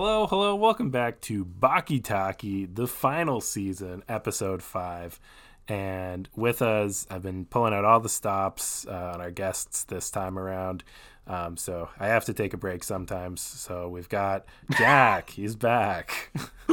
[0.00, 5.18] Hello, hello, welcome back to Baki Taki, the final season, episode five.
[5.66, 10.08] And with us, I've been pulling out all the stops uh, on our guests this
[10.12, 10.84] time around.
[11.26, 13.40] Um, so I have to take a break sometimes.
[13.40, 14.44] So we've got
[14.78, 16.30] Jack, he's back.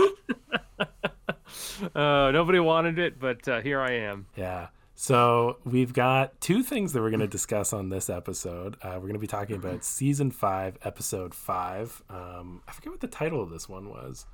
[1.96, 4.28] uh, nobody wanted it, but uh, here I am.
[4.36, 4.68] Yeah.
[4.96, 8.78] So we've got two things that we're going to discuss on this episode.
[8.82, 12.02] Uh, we're going to be talking about season five, episode five.
[12.10, 14.26] Um, I forget what the title of this one was.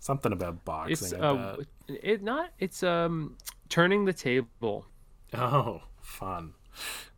[0.00, 1.06] Something about boxing.
[1.06, 1.56] It's uh,
[1.88, 2.50] it not.
[2.58, 3.38] It's um
[3.70, 4.86] turning the table.
[5.32, 6.52] Oh, fun.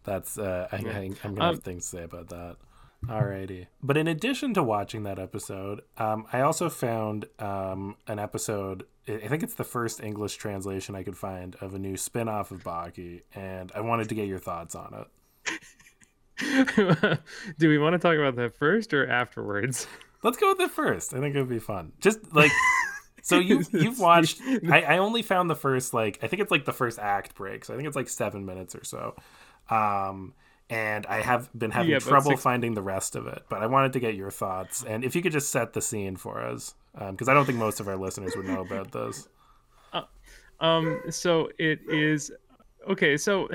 [0.04, 2.56] That's uh, I, am gonna have um, things to say about that.
[3.04, 3.66] Alrighty.
[3.82, 8.84] But in addition to watching that episode, um, I also found um, an episode.
[9.08, 12.50] I think it's the first English translation I could find of a new spin off
[12.50, 15.06] of Baki, and I wanted to get your thoughts on it.
[17.58, 19.86] Do we want to talk about that first or afterwards?
[20.22, 21.14] Let's go with it first.
[21.14, 21.92] I think it would be fun.
[22.00, 22.50] Just like
[23.22, 26.64] so you you've watched I, I only found the first like I think it's like
[26.64, 27.64] the first act break.
[27.64, 29.14] So I think it's like seven minutes or so.
[29.70, 30.34] Um
[30.68, 32.42] and I have been having yeah, trouble six...
[32.42, 33.44] finding the rest of it.
[33.48, 36.16] But I wanted to get your thoughts, and if you could just set the scene
[36.16, 39.28] for us, because um, I don't think most of our listeners would know about this.
[39.92, 40.02] Uh,
[40.60, 42.32] um, so it is
[42.88, 43.16] okay.
[43.16, 43.48] So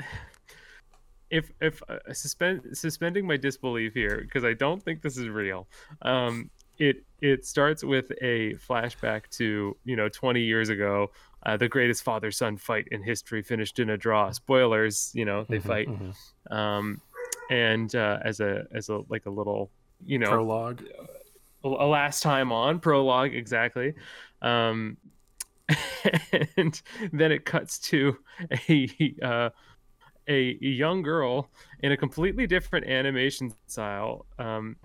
[1.30, 5.66] if if uh, suspend suspending my disbelief here, because I don't think this is real.
[6.02, 11.10] Um, it it starts with a flashback to you know 20 years ago
[11.44, 14.30] uh, the greatest father son fight in history finished in a draw.
[14.30, 15.88] Spoilers, you know, they mm-hmm, fight.
[15.88, 16.54] Mm-hmm.
[16.54, 17.00] Um,
[17.50, 19.70] and uh, as a as a like a little
[20.04, 20.82] you know prologue,
[21.64, 23.94] a last time on prologue exactly.
[24.40, 24.96] Um,
[26.56, 26.80] and
[27.12, 28.16] then it cuts to
[28.68, 29.50] a uh,
[30.28, 34.76] a young girl in a completely different animation style um,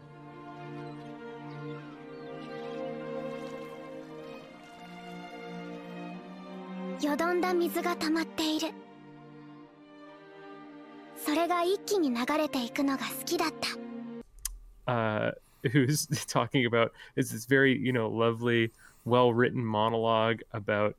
[14.87, 15.31] uh,
[15.71, 18.71] who's talking about is this very you know lovely
[19.05, 20.95] well written monologue about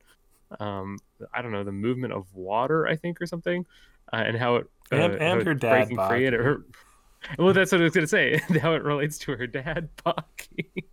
[0.60, 0.98] um
[1.34, 3.66] i don't know the movement of water i think or something
[4.12, 6.64] uh, and how it uh, and, and her dad breaking free and her,
[7.38, 10.84] well that's what i was gonna say how it relates to her dad Baki.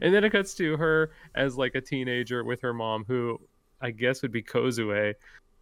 [0.00, 3.40] and then it cuts to her as like a teenager with her mom, who
[3.80, 5.14] I guess would be Kozue,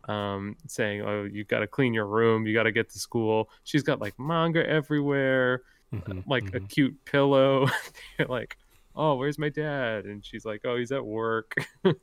[0.08, 2.46] um, saying, "Oh, you got to clean your room.
[2.46, 5.62] You got to get to school." She's got like manga everywhere,
[5.94, 6.56] mm-hmm, like mm-hmm.
[6.56, 7.68] a cute pillow.
[8.18, 8.56] They're like,
[8.94, 11.54] "Oh, where's my dad?" And she's like, "Oh, he's at work."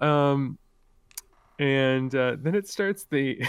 [0.00, 0.58] um,
[1.58, 3.44] and uh, then it starts the.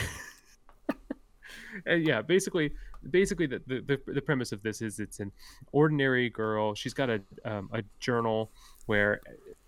[1.88, 2.72] yeah, basically
[3.10, 5.32] basically the, the, the premise of this is it's an
[5.72, 8.50] ordinary girl she's got a um, a journal
[8.86, 9.20] where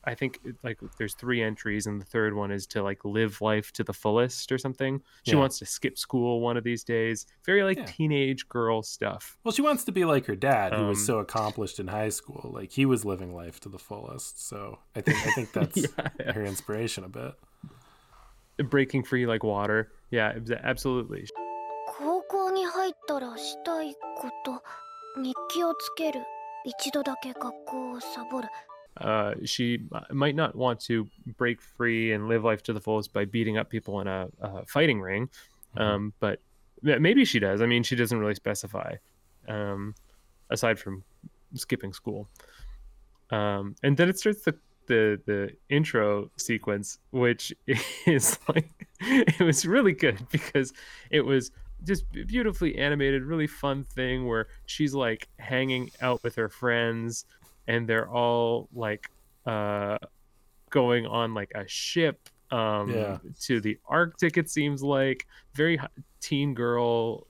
[0.05, 3.73] i think like there's three entries and the third one is to like live life
[3.73, 5.39] to the fullest or something she yeah.
[5.39, 7.85] wants to skip school one of these days very like yeah.
[7.85, 11.19] teenage girl stuff well she wants to be like her dad who um, was so
[11.19, 15.19] accomplished in high school like he was living life to the fullest so i think
[15.27, 17.35] i think that's yeah, her inspiration a bit
[18.69, 21.27] breaking free like water yeah absolutely
[22.31, 24.63] 校に入ったらしたいこと
[25.21, 26.21] 日記をつける
[26.65, 28.49] 一度だけ学校をサボる
[28.98, 29.80] uh, she
[30.12, 31.08] might not want to
[31.38, 34.66] break free and live life to the fullest by beating up people in a, a
[34.66, 35.28] fighting ring,
[35.76, 35.82] mm-hmm.
[35.82, 36.40] um, but
[36.82, 37.62] maybe she does.
[37.62, 38.96] I mean, she doesn't really specify,
[39.48, 39.96] um,
[40.50, 41.04] aside from
[41.56, 42.30] skipping school.
[43.32, 44.56] Um, and then it starts the,
[44.88, 47.54] the the intro sequence, which
[48.06, 50.72] is like it was really good because
[51.10, 51.52] it was
[51.84, 57.26] just beautifully animated, really fun thing where she's like hanging out with her friends
[57.68, 59.10] and they're all like
[59.46, 59.98] uh
[60.70, 63.18] going on like a ship um yeah.
[63.40, 65.80] to the Arctic it seems like very
[66.20, 67.28] teen girl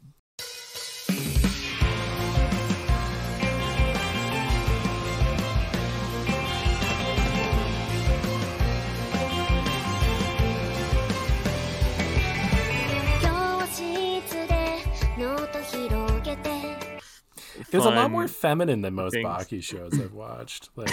[17.75, 19.27] It was a lot more feminine than most things.
[19.27, 20.69] Baki shows I've watched.
[20.75, 20.92] Like,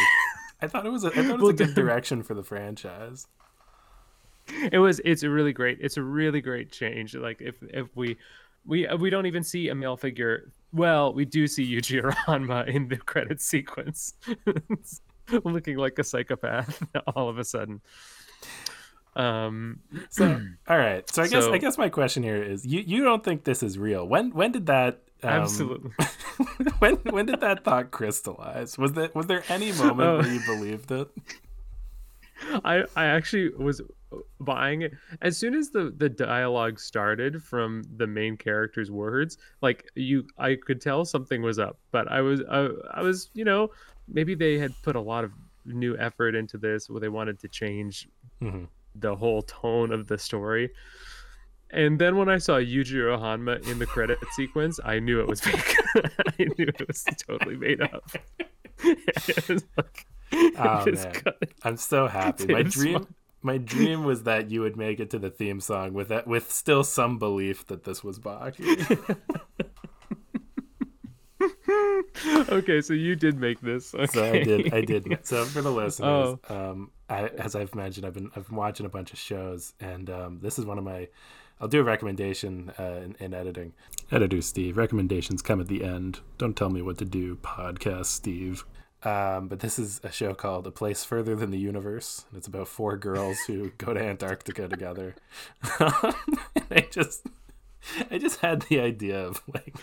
[0.60, 3.26] I thought it was a, I thought it was a good direction for the franchise.
[4.70, 5.00] It was.
[5.04, 5.78] It's a really great.
[5.80, 7.14] It's a really great change.
[7.14, 8.16] Like if if we
[8.64, 10.52] we we don't even see a male figure.
[10.72, 14.14] Well, we do see Yujiro Hanma in the credit sequence,
[15.44, 16.82] looking like a psychopath
[17.14, 17.80] all of a sudden.
[19.14, 19.80] Um.
[20.10, 20.26] So
[20.68, 21.08] all right.
[21.08, 23.62] So I guess so, I guess my question here is: you you don't think this
[23.62, 24.06] is real?
[24.06, 25.90] When when did that um, Absolutely.
[26.80, 28.76] when when did that thought crystallize?
[28.76, 30.18] Was that was there any moment oh.
[30.18, 31.08] where you believed it?
[32.64, 33.80] I I actually was
[34.40, 39.90] buying it as soon as the the dialogue started from the main character's words like
[39.94, 43.70] you i could tell something was up but i was i, I was you know
[44.08, 45.32] maybe they had put a lot of
[45.64, 48.06] new effort into this where they wanted to change
[48.42, 48.64] mm-hmm.
[48.94, 50.70] The whole tone of the story
[51.72, 55.40] and then when I saw Yujiro Hanma in the credit sequence, I knew it was
[55.44, 55.76] fake.
[55.96, 58.10] I knew it was totally made up.
[58.84, 60.06] like,
[60.58, 61.12] oh, man.
[61.62, 62.46] I'm so happy.
[62.52, 63.06] My dream
[63.44, 66.52] my dream was that you would make it to the theme song with that with
[66.52, 69.16] still some belief that this was Baki.
[72.48, 73.94] okay, so you did make this.
[73.94, 74.06] Okay.
[74.06, 74.74] So I did.
[74.74, 75.18] I did.
[75.22, 76.70] So for the listeners, oh.
[76.70, 80.10] um, I, as I've mentioned, I've been I've been watching a bunch of shows, and
[80.10, 81.08] um, this is one of my
[81.60, 83.72] I'll do a recommendation uh, in, in, editing.
[84.10, 86.18] Editor Steve, recommendations come at the end.
[86.36, 88.64] Don't tell me what to do, podcast Steve.
[89.04, 92.24] Um, but this is a show called A Place Further Than the Universe.
[92.28, 95.14] And it's about four girls who go to Antarctica together.
[95.62, 97.26] I just,
[98.10, 99.76] I just had the idea of like,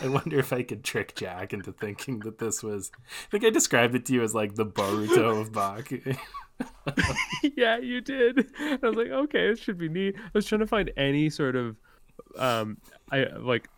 [0.00, 2.90] I wonder if I could trick Jack into thinking that this was.
[2.96, 6.16] I think I described it to you as like the Boruto of Baki.
[7.56, 8.46] yeah, you did.
[8.58, 10.14] I was like, okay, it should be neat.
[10.16, 11.76] I was trying to find any sort of,
[12.38, 12.78] um,
[13.10, 13.68] I like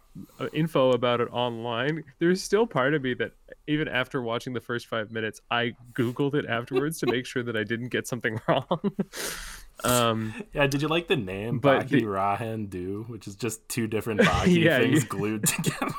[0.41, 2.05] uh, info about it online.
[2.19, 3.33] There's still part of me that
[3.67, 7.57] even after watching the first five minutes, I googled it afterwards to make sure that
[7.57, 8.93] I didn't get something wrong.
[9.85, 13.87] Um, yeah, did you like the name Baki the, Rahen Dou, which is just two
[13.87, 15.95] different Baki yeah, things glued together?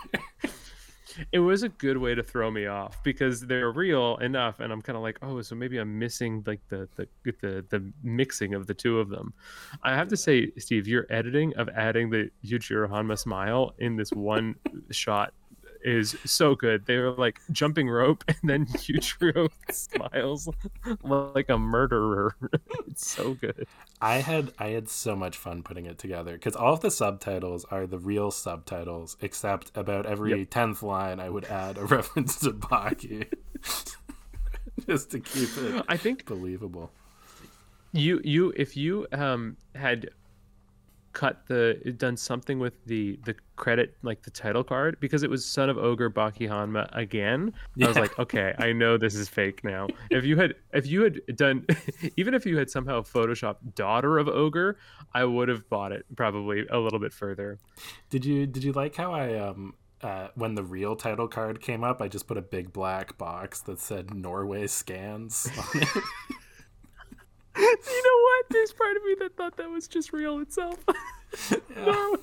[1.32, 4.84] it was a good way to throw me off because they're real enough and i'm
[4.84, 7.08] kind of like oh so maybe i'm missing like the, the
[7.42, 9.34] the the mixing of the two of them
[9.82, 14.12] i have to say steve your editing of adding the yujiro hanma smile in this
[14.12, 14.56] one
[14.92, 15.34] shot
[15.84, 16.86] is so good.
[16.86, 20.50] They were like jumping rope, and then Yujiro smiles
[21.04, 22.36] like a murderer.
[22.88, 23.68] it's so good.
[24.02, 27.66] I had I had so much fun putting it together because all of the subtitles
[27.72, 30.50] are the real subtitles, except about every yep.
[30.50, 33.32] tenth line I would add a reference to Baki,
[34.86, 35.86] just to keep it.
[35.88, 36.92] I think believable.
[37.94, 40.10] You you if you um had
[41.13, 45.45] cut the done something with the the credit like the title card because it was
[45.45, 47.86] son of ogre baki hanma again yeah.
[47.86, 51.01] i was like okay i know this is fake now if you had if you
[51.01, 51.65] had done
[52.18, 54.77] even if you had somehow photoshopped daughter of ogre
[55.13, 57.57] i would have bought it probably a little bit further
[58.09, 61.83] did you did you like how i um uh, when the real title card came
[61.83, 65.88] up, I just put a big black box that said Norway scans on it.
[67.57, 68.45] you know what?
[68.50, 70.77] There's part of me that thought that was just real itself.
[71.75, 72.19] Norway.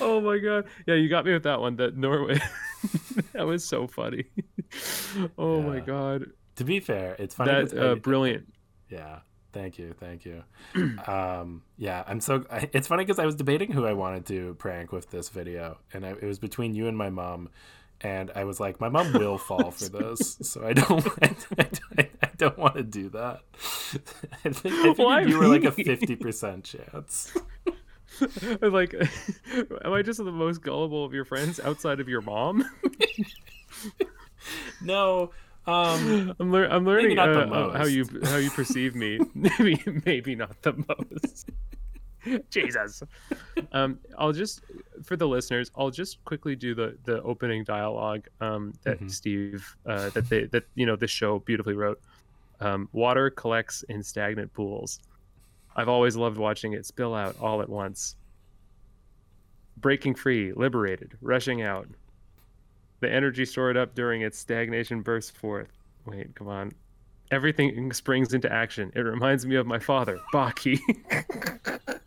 [0.00, 0.66] oh my god.
[0.86, 1.76] Yeah, you got me with that one.
[1.76, 2.40] That Norway.
[3.32, 4.24] that was so funny.
[5.38, 5.66] oh yeah.
[5.66, 6.26] my god.
[6.56, 7.64] To be fair, it's funny.
[7.64, 8.52] That uh, brilliant.
[8.88, 9.20] Yeah.
[9.52, 10.44] Thank you, thank you.
[11.06, 12.44] um, yeah, I'm so.
[12.50, 15.78] I, it's funny because I was debating who I wanted to prank with this video,
[15.92, 17.50] and I, it was between you and my mom
[18.02, 21.34] and I was like, my mom will fall for this, so I don't, I,
[21.98, 23.40] I, I don't want to do that.
[24.44, 27.32] I think, I think you were like a fifty percent chance.
[28.20, 28.94] I was like,
[29.84, 32.68] am I just the most gullible of your friends outside of your mom?
[34.82, 35.30] no,
[35.66, 39.20] um, I'm, lear- I'm learning uh, how you how you perceive me.
[39.34, 41.50] maybe maybe not the most.
[42.50, 43.02] Jesus.
[43.72, 44.62] Um, I'll just
[45.02, 49.08] for the listeners, I'll just quickly do the the opening dialogue um, that mm-hmm.
[49.08, 52.00] Steve uh, that they that you know this show beautifully wrote.
[52.60, 55.00] Um, water collects in stagnant pools.
[55.74, 58.16] I've always loved watching it spill out all at once.
[59.78, 61.88] Breaking free, liberated, rushing out.
[63.00, 65.72] The energy stored up during its stagnation bursts forth.
[66.06, 66.72] Wait, come on.
[67.32, 68.92] Everything springs into action.
[68.94, 70.78] It reminds me of my father, Baki.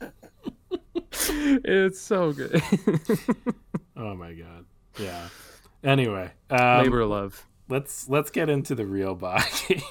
[1.63, 2.61] it's so good.
[3.97, 4.65] oh my god.
[4.99, 5.27] Yeah.
[5.83, 7.45] Anyway, um, labor love.
[7.69, 9.83] Let's let's get into the real Baki.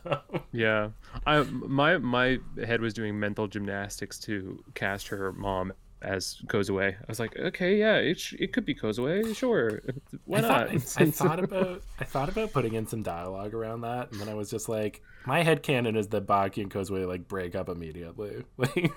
[0.52, 0.90] yeah,
[1.26, 5.72] I my my head was doing mental gymnastics to cast her mom
[6.02, 6.92] as Kozue.
[6.92, 9.82] I was like, okay, yeah, it, sh- it could be Kozue, sure.
[10.24, 10.50] Why I not?
[10.50, 14.20] Thought, I, I, thought about I thought about putting in some dialogue around that, and
[14.20, 17.54] then I was just like, my head canon is that Baki and Kozue like break
[17.54, 18.92] up immediately, like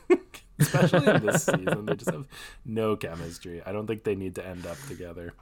[0.59, 2.27] especially in this season, they just have
[2.65, 3.61] no chemistry.
[3.65, 5.33] I don't think they need to end up together.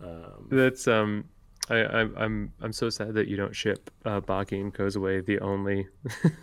[0.00, 1.26] Um, That's um.
[1.68, 5.26] I, I, am I'm I'm so sad that you don't ship uh, Baki and Kozue,
[5.26, 5.88] the only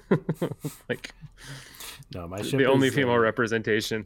[0.90, 1.14] like
[2.14, 4.06] no, my the only female uh, representation.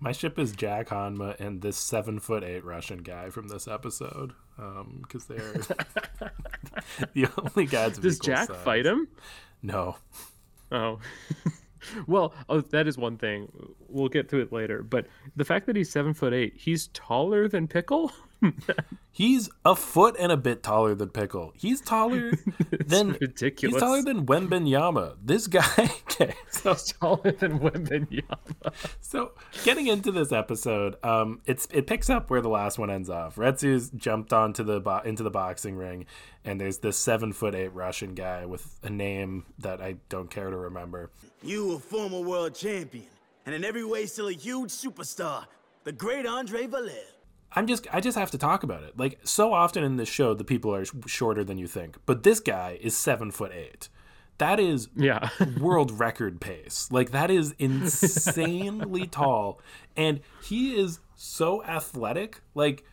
[0.00, 4.32] My ship is Jack Hanma and this seven foot eight Russian guy from this episode,
[4.56, 5.52] because um, they're
[7.14, 7.98] the only guys.
[7.98, 8.56] Does Jack size.
[8.64, 9.08] fight him?
[9.62, 9.96] No.
[10.70, 11.00] Oh.
[12.06, 13.48] well, oh, that is one thing.
[13.88, 14.82] We'll get to it later.
[14.82, 15.06] But
[15.36, 18.12] the fact that he's seven foot eight, he's taller than Pickle.
[19.12, 21.52] he's a foot and a bit taller than Pickle.
[21.56, 22.32] He's taller
[22.86, 23.74] than ridiculous.
[23.74, 25.16] He's taller than Wembanyama.
[25.22, 28.72] This guy, okay, so he's taller than Wembanyama.
[29.00, 29.32] so
[29.64, 33.36] getting into this episode, um, it's it picks up where the last one ends off.
[33.36, 36.06] Retsu's jumped onto the bo- into the boxing ring,
[36.44, 40.50] and there's this seven foot eight Russian guy with a name that I don't care
[40.50, 41.10] to remember.
[41.42, 43.06] You a former world champion,
[43.46, 45.46] and in every way still a huge superstar,
[45.84, 47.17] the great Andre Vallev.
[47.52, 48.98] I'm just I just have to talk about it.
[48.98, 52.22] Like so often in this show, the people are sh- shorter than you think, but
[52.22, 53.88] this guy is seven foot eight.
[54.38, 56.88] That is yeah world record pace.
[56.90, 59.60] Like that is insanely tall,
[59.96, 62.40] and he is so athletic.
[62.54, 62.84] Like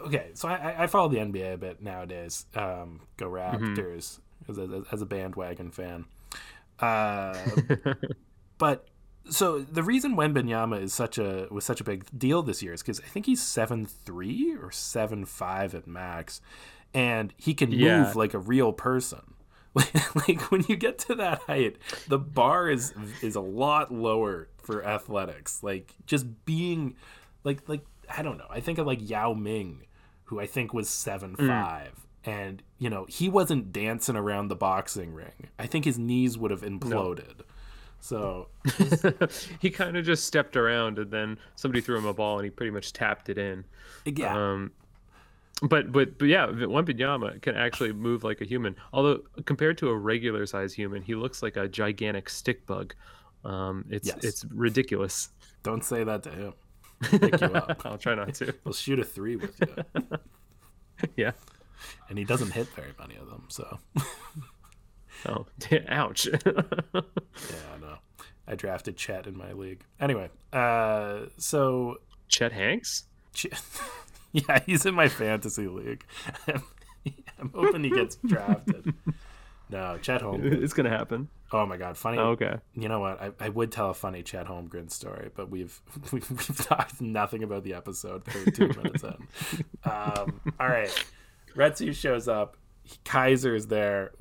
[0.00, 2.46] okay, so I, I follow the NBA a bit nowadays.
[2.54, 4.50] Um, go Raptors mm-hmm.
[4.50, 6.04] as, a, as a bandwagon fan.
[6.78, 7.36] Uh,
[8.58, 8.86] but
[9.30, 12.82] so the reason Wembanyama is such a was such a big deal this year is
[12.82, 16.40] because I think he's seven three or seven five at max,
[16.94, 18.02] and he can yeah.
[18.02, 19.34] move like a real person.
[20.14, 21.76] like when you get to that height,
[22.08, 25.62] the bar is is a lot lower for athletics.
[25.62, 26.96] Like just being,
[27.44, 28.46] like like I don't know.
[28.48, 29.86] I think of like Yao Ming,
[30.24, 31.46] who I think was seven mm.
[31.46, 35.48] five, and you know he wasn't dancing around the boxing ring.
[35.58, 37.38] I think his knees would have imploded.
[37.38, 37.44] No.
[38.06, 38.46] So
[39.60, 42.50] he kind of just stepped around, and then somebody threw him a ball, and he
[42.50, 43.64] pretty much tapped it in.
[44.04, 44.32] Yeah.
[44.32, 44.70] Um,
[45.62, 48.76] but but but yeah, Wembanyama can actually move like a human.
[48.92, 52.94] Although compared to a regular size human, he looks like a gigantic stick bug.
[53.44, 54.22] Um, it's yes.
[54.22, 55.30] it's ridiculous.
[55.64, 56.54] Don't say that to him.
[57.84, 58.54] I'll try not to.
[58.64, 60.18] He'll shoot a three with you.
[61.16, 61.32] yeah.
[62.08, 63.80] And he doesn't hit very many of them, so.
[65.28, 65.46] Oh,
[65.88, 66.26] ouch.
[66.46, 66.52] yeah,
[66.94, 67.98] I know.
[68.46, 69.82] I drafted Chet in my league.
[70.00, 71.96] Anyway, uh, so
[72.28, 73.04] Chet Hanks.
[73.34, 73.46] Ch-
[74.32, 76.04] yeah, he's in my fantasy league.
[77.38, 78.94] I'm hoping he gets drafted.
[79.68, 80.62] No, Chet Holmgren.
[80.62, 81.28] It's gonna happen.
[81.52, 82.18] Oh my god, funny.
[82.18, 82.56] Oh, okay.
[82.74, 83.20] You know what?
[83.20, 85.80] I, I would tell a funny Chet Holmgren story, but we've
[86.12, 89.16] we've, we've talked nothing about the episode 32 minutes in.
[89.84, 91.04] Um, all right,
[91.56, 92.56] Retsu shows up
[93.04, 94.12] Kaiser is there.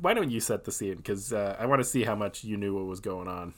[0.00, 0.96] Why don't you set the scene?
[0.96, 3.54] Because uh, I want to see how much you knew what was going on.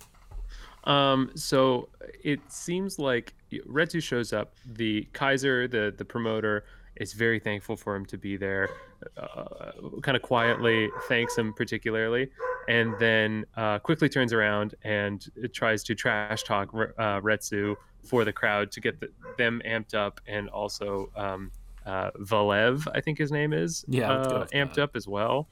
[0.84, 1.88] Um, so
[2.24, 4.54] it seems like Retsu shows up.
[4.66, 6.64] The Kaiser, the the promoter,
[6.96, 8.70] is very thankful for him to be there.
[9.16, 9.70] Uh,
[10.02, 12.30] kind of quietly thanks him particularly,
[12.68, 18.32] and then uh, quickly turns around and tries to trash talk uh, Retsu for the
[18.32, 21.52] crowd to get the, them amped up and also um,
[21.88, 24.82] uh, Vallev, I think his name is, yeah, uh, amped that.
[24.82, 25.48] up as well.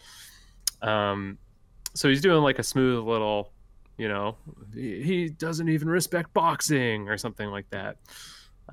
[0.83, 1.39] Um,
[1.95, 3.53] so he's doing like a smooth little,
[3.97, 4.37] you know,
[4.75, 7.97] he, he doesn't even respect boxing or something like that.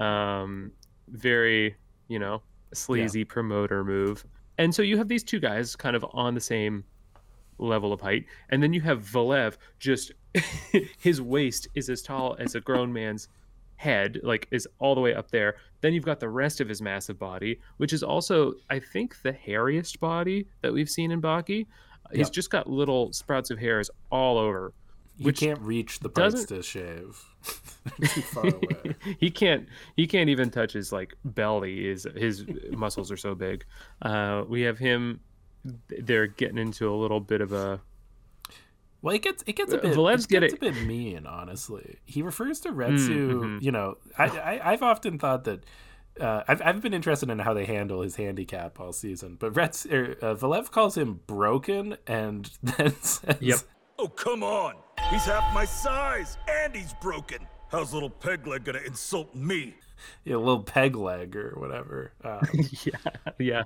[0.03, 0.71] Um,
[1.07, 1.75] very,
[2.09, 2.41] you know,
[2.73, 3.25] sleazy yeah.
[3.29, 4.25] promoter move.
[4.57, 6.83] And so you have these two guys kind of on the same
[7.59, 10.11] level of height, and then you have Vallev just
[10.99, 13.29] his waist is as tall as a grown man's
[13.75, 15.55] head, like is all the way up there.
[15.81, 19.33] Then you've got the rest of his massive body, which is also, I think, the
[19.33, 21.65] hairiest body that we've seen in Baki.
[22.13, 24.73] He's just got little sprouts of hairs all over.
[25.17, 27.23] He can't reach the parts to shave.
[28.01, 28.95] too far away.
[29.19, 29.67] he can't.
[29.95, 31.85] He can't even touch his like belly.
[31.85, 33.65] His his muscles are so big.
[34.01, 35.19] Uh, we have him.
[35.87, 37.79] They're getting into a little bit of a
[39.03, 41.99] well, it gets it gets a bit Valev's it gets a bit mean, honestly.
[42.05, 43.33] He refers to Retsu.
[43.33, 43.57] Mm-hmm.
[43.61, 45.65] You know, I, I have often thought that
[46.21, 49.91] uh, I've I've been interested in how they handle his handicap all season, but Retsu
[49.91, 53.59] er, uh, Valev calls him broken, and then says, "Yep,
[53.99, 54.75] oh come on,
[55.09, 57.39] he's half my size, and he's broken.
[57.69, 59.75] How's little Pegleg gonna insult me?
[60.23, 62.13] Yeah, little peg leg or whatever.
[62.23, 62.47] Um,
[62.85, 62.93] yeah,
[63.37, 63.63] yeah."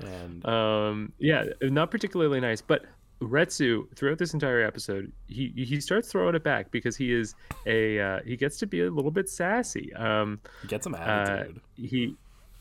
[0.00, 2.84] And um, yeah, not particularly nice, but
[3.28, 7.34] Retsu throughout this entire episode, he he starts throwing it back because he is
[7.66, 9.92] a uh, he gets to be a little bit sassy.
[9.94, 11.56] Um, he gets some attitude.
[11.56, 12.16] Uh, he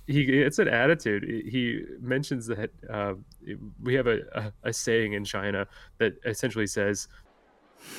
[0.08, 1.24] he gets an attitude.
[1.24, 3.13] He mentions that uh,
[3.82, 7.08] we have a, a, a saying in China that essentially says,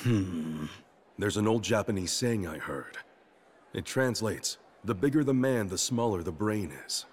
[0.02, 0.66] "Hmm."
[1.18, 2.98] There's an old Japanese saying I heard.
[3.72, 7.06] It translates: "The bigger the man, the smaller the brain is."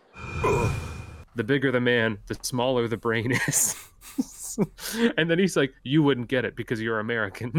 [1.35, 3.75] the bigger the man, the smaller the brain is.
[5.17, 7.51] and then he's like, "You wouldn't get it because you're American."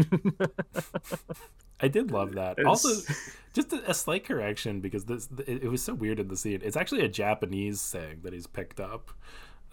[1.79, 2.59] I did love that.
[2.59, 3.13] It's- Also,
[3.53, 6.61] just a, a slight correction because this it, it was so weird in the scene.
[6.63, 9.11] It's actually a Japanese saying that he's picked up.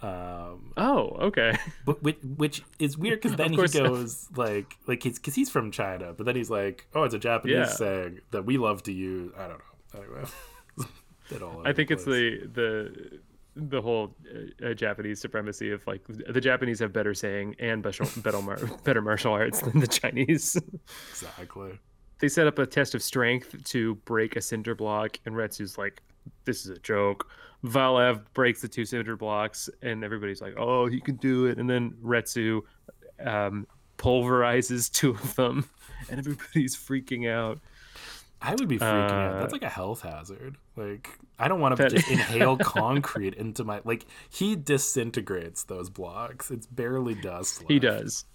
[0.01, 1.57] Um, Oh, okay.
[1.85, 5.71] but which, which is weird because then he goes like like he's because he's from
[5.71, 7.65] China, but then he's like, oh, it's a Japanese Yeah.
[7.67, 9.31] saying that we love to use.
[9.37, 10.01] I don't know.
[10.01, 10.29] Anyway,
[11.29, 13.19] Bit all over I think it's the the
[13.59, 14.15] the whole
[14.63, 18.59] uh, uh, Japanese supremacy of like the Japanese have better saying and better better, mar-
[18.83, 20.57] better martial arts than the Chinese.
[21.09, 21.77] exactly.
[22.19, 26.01] they set up a test of strength to break a cinder block, and Retsu's like,
[26.45, 27.29] "This is a joke."
[27.65, 31.69] Valev breaks the two cinder blocks, and everybody's like, "Oh, he can do it!" And
[31.69, 32.61] then Retsu
[33.25, 35.69] um, pulverizes two of them,
[36.09, 37.59] and everybody's freaking out.
[38.41, 39.35] I would be freaking out.
[39.35, 40.57] Uh, That's like a health hazard.
[40.75, 45.89] Like I don't want to That- just inhale concrete into my like he disintegrates those
[45.89, 46.49] blocks.
[46.49, 47.63] It's barely dust.
[47.67, 48.25] He does.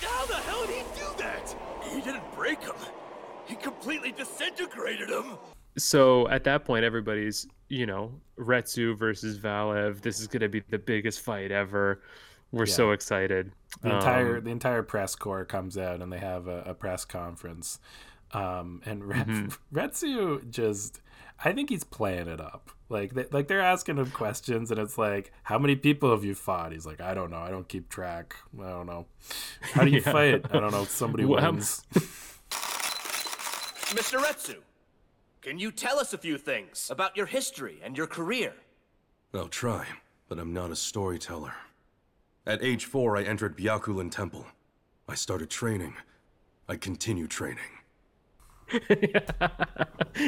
[0.00, 1.54] How the hell did he do that?
[1.90, 2.74] He didn't break him.
[3.46, 5.38] He completely disintegrated him.
[5.78, 10.00] So at that point, everybody's, you know, Retsu versus Valev.
[10.02, 12.02] This is going to be the biggest fight ever.
[12.52, 13.52] We're so excited.
[13.80, 17.04] The entire Um, the entire press corps comes out and they have a, a press
[17.04, 17.80] conference.
[18.32, 19.48] Um, and Ret- Mm-hmm.
[19.78, 21.00] Retsu just,
[21.44, 22.70] I think he's playing it up.
[22.88, 26.34] Like they, like they're asking him questions and it's like, how many people have you
[26.34, 26.72] fought?
[26.72, 27.38] He's like, I don't know.
[27.38, 28.36] I don't keep track.
[28.62, 29.06] I don't know.
[29.62, 30.12] How do you Yeah.
[30.12, 30.44] fight?
[30.50, 30.84] I don't know.
[30.84, 31.82] Somebody wins.
[33.92, 34.18] Mr.
[34.22, 34.56] Retsu,
[35.40, 38.52] can you tell us a few things about your history and your career?
[39.34, 39.86] I'll try,
[40.28, 41.54] but I'm not a storyteller.
[42.46, 44.46] At age four, I entered Byakulan Temple.
[45.08, 45.94] I started training.
[46.68, 47.58] I continue training.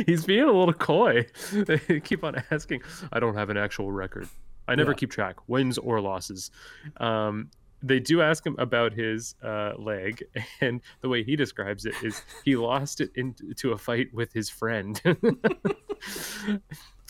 [0.06, 1.26] He's being a little coy.
[1.52, 2.82] They keep on asking.
[3.12, 4.28] I don't have an actual record.
[4.68, 4.96] I never Yeah.
[4.96, 6.50] keep track, wins or losses.
[6.98, 7.50] Um,
[7.82, 10.24] they do ask him about his uh, leg,
[10.60, 14.48] and the way he describes it is he lost it into a fight with his
[14.48, 15.00] friend.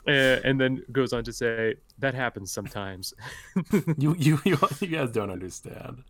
[0.07, 3.15] Uh, and then goes on to say that happens sometimes.
[3.97, 4.57] you, you you
[4.89, 6.05] guys don't understand.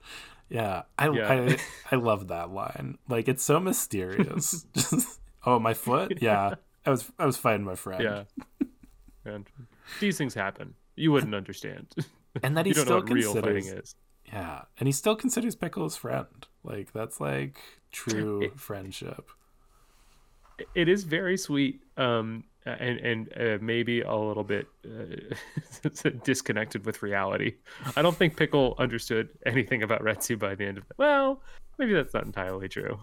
[0.49, 1.33] Yeah, I Yeah.
[1.33, 1.59] I
[1.93, 2.99] I love that line.
[3.09, 4.67] Like it's so mysterious.
[4.75, 6.19] Just oh, my foot.
[6.21, 6.55] Yeah,
[6.85, 8.03] I was I was fighting my friend.
[8.03, 8.25] yeah,
[9.25, 9.47] and
[10.01, 10.75] these things happen.
[10.97, 11.95] You wouldn't understand.
[12.43, 13.95] and that he still know what real considers.
[14.27, 16.47] Yeah, and he still considers Pickle his friend.
[16.63, 17.59] Like that's like
[17.93, 19.31] true friendship.
[20.75, 25.89] It is very sweet um and and uh, maybe a little bit uh,
[26.25, 27.55] disconnected with reality
[27.97, 31.43] i don't think pickle understood anything about retsu by the end of it well
[31.79, 32.99] maybe that's not entirely true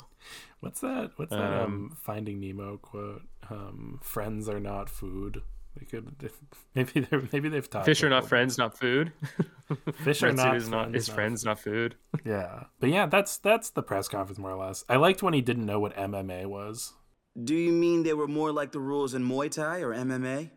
[0.61, 1.11] What's that?
[1.15, 1.39] What's that?
[1.39, 3.23] Um, Um, Finding Nemo quote.
[3.49, 5.41] Um, friends are not food.
[5.75, 6.31] They could
[6.75, 9.11] maybe they're maybe they've taught fish are not friends not food.
[10.03, 13.69] Fish are not is not friends, is friends not food Yeah, but yeah, that's that's
[13.69, 14.83] the press conference more or less.
[14.89, 16.93] I liked when he didn't know what MMA was.
[17.41, 20.49] Do you mean they were more like the rules in Muay Thai or MMA?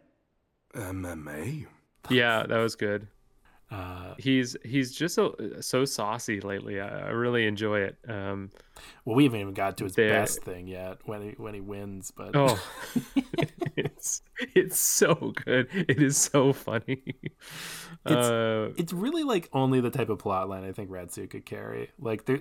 [0.74, 1.66] MMA?
[2.10, 3.06] yeah that was good
[3.70, 8.50] Uh, he's he's just so so saucy lately i, I really enjoy it um
[9.04, 11.60] well, we haven't even got to his There- best thing yet when he when he
[11.60, 12.10] wins.
[12.14, 12.60] But oh
[13.76, 14.22] it's
[14.54, 17.02] it's so good it is so funny
[18.06, 21.44] It's- uh it's really like only the type of plot line I think Retsu could
[21.46, 21.90] carry.
[21.98, 22.40] Like there,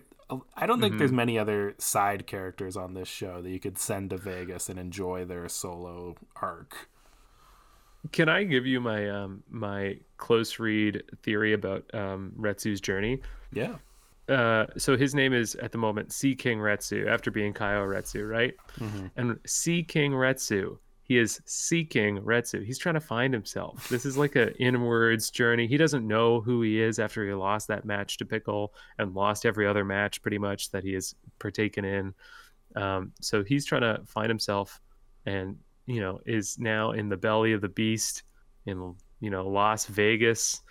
[0.57, 1.15] I don't think there's Mm-hmm.
[1.17, 5.25] many other side characters on this show that you could send to Vegas and enjoy
[5.25, 6.89] their solo arc.
[8.11, 13.21] Can I give you my um my close read theory about um Retsu's journey?
[13.53, 13.75] Yeah,
[14.27, 18.27] Uh, so his name is at the moment Sea King Retsu after being Kaio Retsu,
[18.29, 18.55] right?
[19.15, 22.65] And Sea King Retsu, he is seeking Retsu.
[22.65, 23.89] He's trying to find himself.
[23.89, 25.67] This is like an inwards journey.
[25.67, 29.45] He doesn't know who he is after he lost that match to Pickle and lost
[29.45, 32.13] every other match pretty much that he has partaken in.
[32.75, 34.79] Um, so he's trying to find himself,
[35.25, 38.23] and you know is now in the belly of the beast
[38.65, 40.61] in you know Las Vegas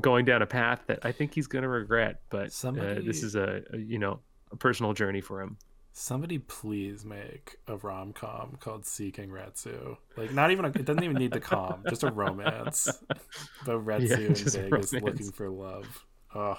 [0.00, 2.20] going down a path that I think he's going to regret.
[2.30, 4.20] But uh, this is a, a you know
[4.52, 5.56] a personal journey for him.
[6.00, 9.98] Somebody please make a rom com called Seeking Retsu.
[10.16, 12.88] Like not even a, it doesn't even need the com, just a romance.
[13.66, 14.92] But Retsu Yeah, in Vegas romance.
[14.94, 16.06] looking for love.
[16.34, 16.56] Oh,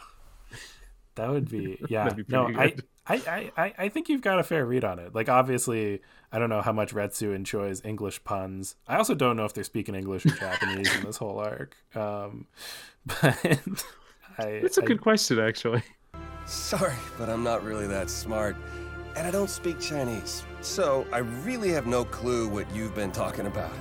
[1.16, 2.10] that would be yeah.
[2.14, 2.76] Be no, I.
[3.08, 5.16] I, I, I I think you've got a fair read on it.
[5.16, 8.76] Like obviously, I don't know how much Retsu enjoys English puns.
[8.88, 11.76] I also don't know if they're speaking English or Japanese in this whole arc.
[11.96, 12.46] Um,
[13.08, 13.24] but
[14.38, 15.82] I, That's a I- good question, actually.
[16.46, 18.56] Sorry, but I'm not really that smart.
[19.16, 20.44] And I don't speak Chinese.
[20.62, 23.72] So I really have no clue what you've been talking about.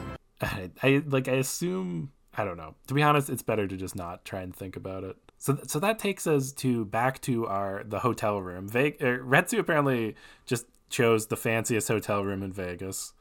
[0.40, 2.74] I, I like I assume I don't know.
[2.86, 5.16] To be honest, it's better to just not try and think about it.
[5.38, 8.68] So, so that takes us to back to our the hotel room.
[8.68, 10.14] Ve- er, Retsu apparently
[10.46, 13.12] just chose the fanciest hotel room in Vegas.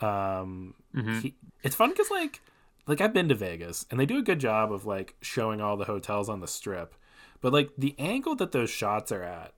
[0.00, 0.74] Um,
[1.22, 2.40] he, it's fun because like
[2.86, 5.76] like I've been to Vegas and they do a good job of like showing all
[5.76, 6.94] the hotels on the strip,
[7.40, 9.52] but like the angle that those shots are at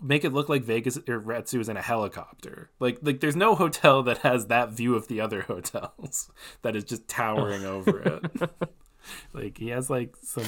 [0.00, 2.70] make it look like Vegas or Retsu is in a helicopter.
[2.80, 6.30] Like like there's no hotel that has that view of the other hotels
[6.62, 8.50] that is just towering over it.
[9.32, 10.44] like he has like some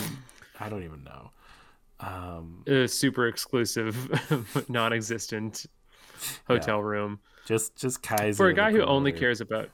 [0.58, 1.30] I don't even know.
[2.00, 3.94] Um, A super exclusive,
[4.70, 5.66] non-existent
[6.46, 9.70] hotel room just just Kaiser for a guy who only cares about.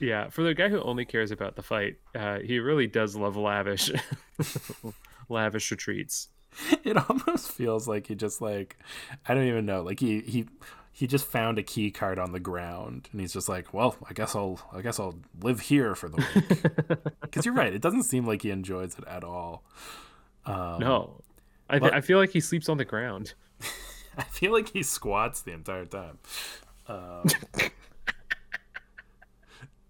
[0.00, 3.36] Yeah, for the guy who only cares about the fight, uh, he really does love
[3.36, 3.92] lavish,
[5.28, 6.28] lavish retreats.
[6.84, 8.76] It almost feels like he just like
[9.28, 9.82] I don't even know.
[9.82, 10.46] Like he he
[10.92, 14.12] he just found a key card on the ground and he's just like, well, I
[14.12, 16.98] guess I'll I guess I'll live here for the week.
[17.22, 19.62] Because you're right, it doesn't seem like he enjoys it at all.
[20.46, 21.20] Um, No,
[21.68, 23.34] I, th- but- I feel like he sleeps on the ground.
[24.18, 26.18] I feel like he squats the entire time.
[26.88, 27.28] Um,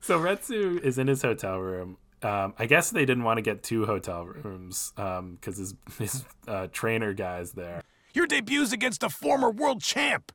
[0.00, 1.96] so Retsu is in his hotel room.
[2.22, 6.66] Um, I guess they didn't want to get two hotel rooms because his his uh,
[6.72, 7.82] trainer guy's there.
[8.12, 10.32] Your debut's against a former world champ.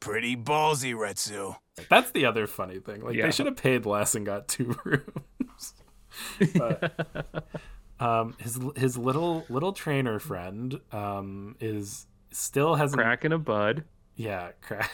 [0.00, 1.56] Pretty ballsy, Retsu.
[1.88, 3.02] That's the other funny thing.
[3.02, 3.26] Like Yeah.
[3.26, 5.74] they should have paid less and got two rooms.
[6.56, 7.46] but
[8.00, 13.84] um, his his little little trainer friend um, is still hasn't Cracking a bud.
[14.16, 14.90] yeah crack.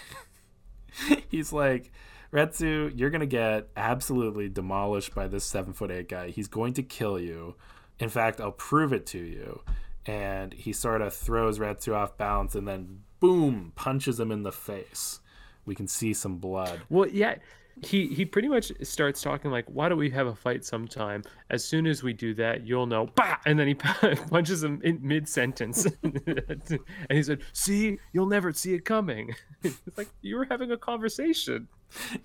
[1.30, 1.90] He's like
[2.32, 6.30] Retsu, you're gonna get absolutely demolished by this seven foot eight guy.
[6.30, 7.54] He's going to kill you.
[7.98, 9.62] In fact, I'll prove it to you.
[10.06, 14.52] And he sort of throws Retsu off balance and then boom punches him in the
[14.52, 15.20] face.
[15.66, 16.80] We can see some blood.
[16.88, 17.36] Well, yeah,
[17.84, 21.22] he he pretty much starts talking like, "Why don't we have a fight sometime?
[21.50, 23.36] As soon as we do that, you'll know." Bah!
[23.46, 23.74] And then he
[24.30, 29.78] punches him in mid sentence, and he said, "See, you'll never see it coming." it's
[29.96, 31.68] like you were having a conversation.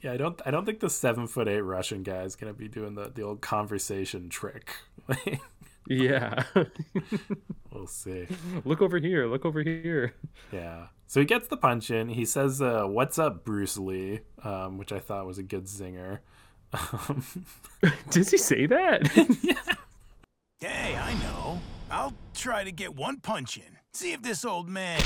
[0.01, 2.67] Yeah, I don't I don't think the seven foot eight Russian guy is gonna be
[2.67, 4.71] doing the, the old conversation trick.
[5.85, 6.43] Yeah,
[7.73, 8.25] we'll see.
[8.63, 9.25] look over here.
[9.27, 10.13] Look over here.
[10.49, 10.87] Yeah.
[11.07, 12.07] So he gets the punch in.
[12.07, 16.19] He says, uh, "What's up, Bruce Lee?" Um, which I thought was a good zinger.
[16.71, 17.25] Um,
[18.09, 19.09] Does he say that?
[20.61, 21.59] Hey, I know.
[21.91, 23.77] I'll try to get one punch in.
[23.91, 25.01] See if this old man.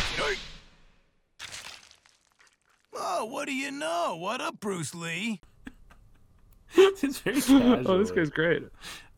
[2.99, 4.17] Oh, what do you know?
[4.19, 5.39] What up, Bruce Lee?
[6.75, 7.87] it's very casual.
[7.87, 8.63] oh, this guy's great.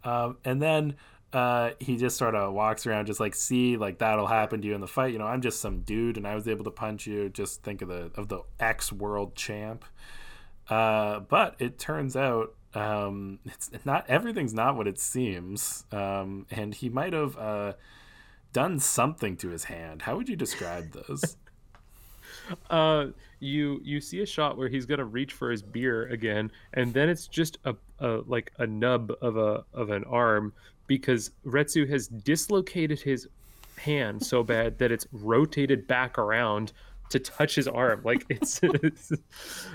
[0.04, 0.96] Um, and then
[1.32, 4.76] uh, he just sort of walks around, just like, see, like that'll happen to you
[4.76, 5.14] in the fight.
[5.14, 7.30] You know, I'm just some dude, and I was able to punch you.
[7.30, 9.86] Just think of the of the ex world champ.
[10.70, 16.76] Uh, but it turns out um, it's not everything's not what it seems, um, and
[16.76, 17.74] he might have uh,
[18.52, 20.02] done something to his hand.
[20.04, 21.38] How would you describe this?
[23.40, 27.10] you you see a shot where he's gonna reach for his beer again and then
[27.10, 30.54] it's just a, a like a nub of a of an arm
[30.88, 33.28] because retsu has dislocated his
[33.78, 36.74] hand so bad that it's rotated back around
[37.10, 38.02] to touch his arm.
[38.04, 39.12] Like it's, it's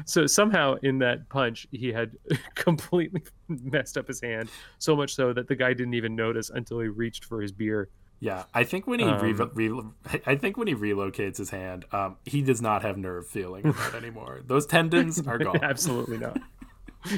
[0.04, 2.12] so somehow in that punch he had
[2.54, 4.48] completely messed up his hand
[4.78, 7.88] so much so that the guy didn't even notice until he reached for his beer
[8.24, 12.16] Yeah, I think when he Um, re- I think when he relocates his hand, um,
[12.24, 14.40] he does not have nerve feeling in anymore.
[14.46, 15.62] Those tendons are gone.
[15.62, 16.40] Absolutely not.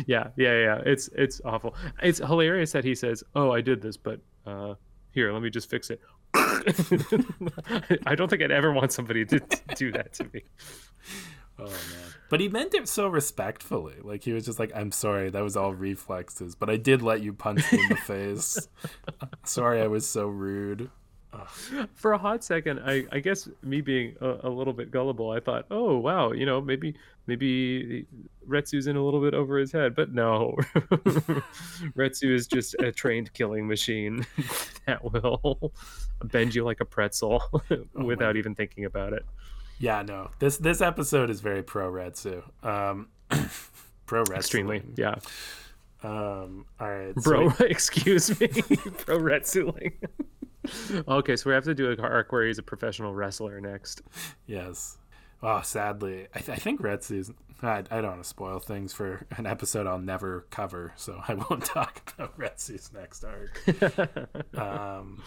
[0.09, 0.83] yeah, yeah, yeah.
[0.85, 1.77] It's it's awful.
[2.03, 4.75] It's hilarious that he says, "Oh, I did this, but uh,
[5.13, 6.01] here, let me just fix it."
[8.05, 9.39] I don't think I'd ever want somebody to
[9.77, 10.43] do that to me.
[11.59, 12.15] Oh man!
[12.29, 13.97] But he meant it so respectfully.
[14.03, 17.23] Like he was just like, "I'm sorry, that was all reflexes, but I did let
[17.23, 18.69] you punch me in the face.
[19.45, 20.91] sorry, I was so rude."
[21.95, 25.41] For a hot second, I, I guess me being a, a little bit gullible, I
[25.41, 26.95] thought, "Oh, wow, you know, maybe
[27.27, 28.07] maybe
[28.49, 30.57] Retsu's in a little bit over his head." But no,
[31.95, 34.27] Retsu is just a trained killing machine
[34.87, 35.73] that will
[36.25, 39.25] bend you like a pretzel oh, without even thinking about it.
[39.79, 40.31] Yeah, no.
[40.39, 42.43] This this episode is very pro Retsu.
[42.63, 43.09] Um,
[44.07, 44.37] pro wrestling.
[44.37, 45.17] Extremely, yeah.
[46.03, 48.49] Um, all right, so Bro, we- excuse me,
[48.99, 49.93] pro wrestling.
[51.09, 54.03] okay, so we have to do a arc where he's a professional wrestler next.
[54.47, 54.99] Yes.
[55.43, 57.31] Oh, sadly, I, th- I think Retsu's.
[57.63, 61.35] I, I don't want to spoil things for an episode I'll never cover, so I
[61.35, 64.59] won't talk about Retsu's next arc.
[64.59, 65.23] um,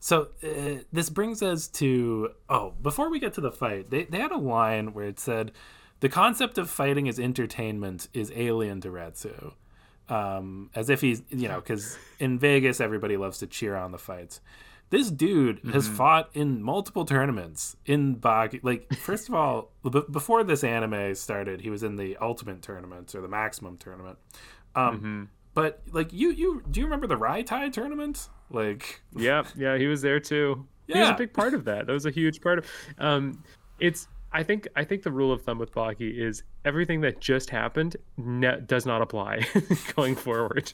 [0.00, 4.18] so uh, this brings us to oh, before we get to the fight, they they
[4.18, 5.52] had a line where it said,
[6.00, 9.52] "The concept of fighting as entertainment is alien to Retsu."
[10.08, 13.98] Um, as if he's you know because in Vegas everybody loves to cheer on the
[13.98, 14.40] fights.
[14.88, 15.72] this dude mm-hmm.
[15.72, 18.60] has fought in multiple tournaments in Baki.
[18.62, 23.14] Like, first of all, b- before this anime started, he was in the Ultimate Tournament
[23.14, 24.18] or the Maximum Tournament.
[24.74, 25.24] Um, mm-hmm.
[25.52, 28.28] But like, you you do you remember the Raitai tournament?
[28.50, 30.66] Like, yeah, yeah, he was there too.
[30.86, 30.94] Yeah.
[30.94, 31.86] He was a big part of that.
[31.86, 32.66] That was a huge part of.
[32.98, 33.42] Um,
[33.78, 37.50] it's I think I think the rule of thumb with Baki is everything that just
[37.50, 39.46] happened ne- does not apply
[39.96, 40.72] going forward.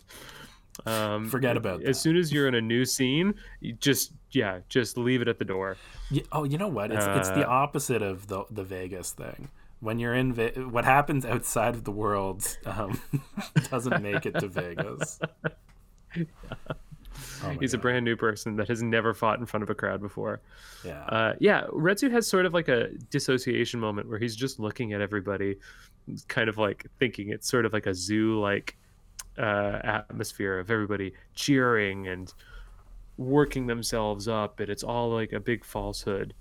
[0.84, 4.98] Um, Forget about as soon as you're in a new scene, you just yeah, just
[4.98, 5.76] leave it at the door.
[6.10, 6.92] Yeah, oh, you know what?
[6.92, 9.48] It's uh, it's the uh, opposite of the the Vegas thing.
[9.80, 13.00] When you're in Ve- what happens outside of the world um,
[13.70, 15.18] doesn't make it to Vegas.
[16.14, 16.24] Yeah.
[17.54, 17.78] Oh He's God.
[17.78, 20.40] a brand new person that has never fought in front of a crowd before.
[20.84, 21.02] Yeah.
[21.04, 21.64] Uh, yeah.
[21.72, 25.56] Retsu has sort of like a dissociation moment where he's just looking at everybody,
[26.28, 28.76] kind of like thinking it's sort of like a zoo like
[29.38, 32.32] uh, atmosphere of everybody cheering and
[33.18, 36.34] working themselves up, and it's all like a big falsehood.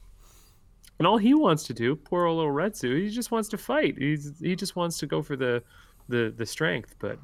[0.97, 3.95] And all he wants to do, poor old little Retsu, he just wants to fight.
[3.97, 5.61] He's he just wants to go for the
[6.07, 7.19] the the strength, but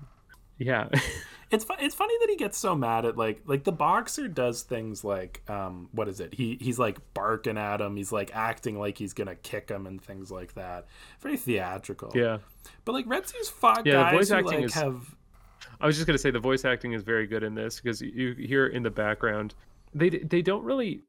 [0.57, 0.89] yeah.
[1.51, 4.63] it's fu- it's funny that he gets so mad at like like the boxer does
[4.63, 6.33] things like um what is it?
[6.33, 7.97] He he's like barking at him.
[7.97, 10.87] He's like acting like he's gonna kick him and things like that.
[11.19, 12.11] Very theatrical.
[12.15, 12.37] Yeah.
[12.85, 14.73] But like Retsu's fought yeah, guys who like is...
[14.73, 15.13] have
[15.81, 18.33] I was just gonna say the voice acting is very good in this because you
[18.33, 19.53] hear in the background
[19.93, 21.03] they they don't really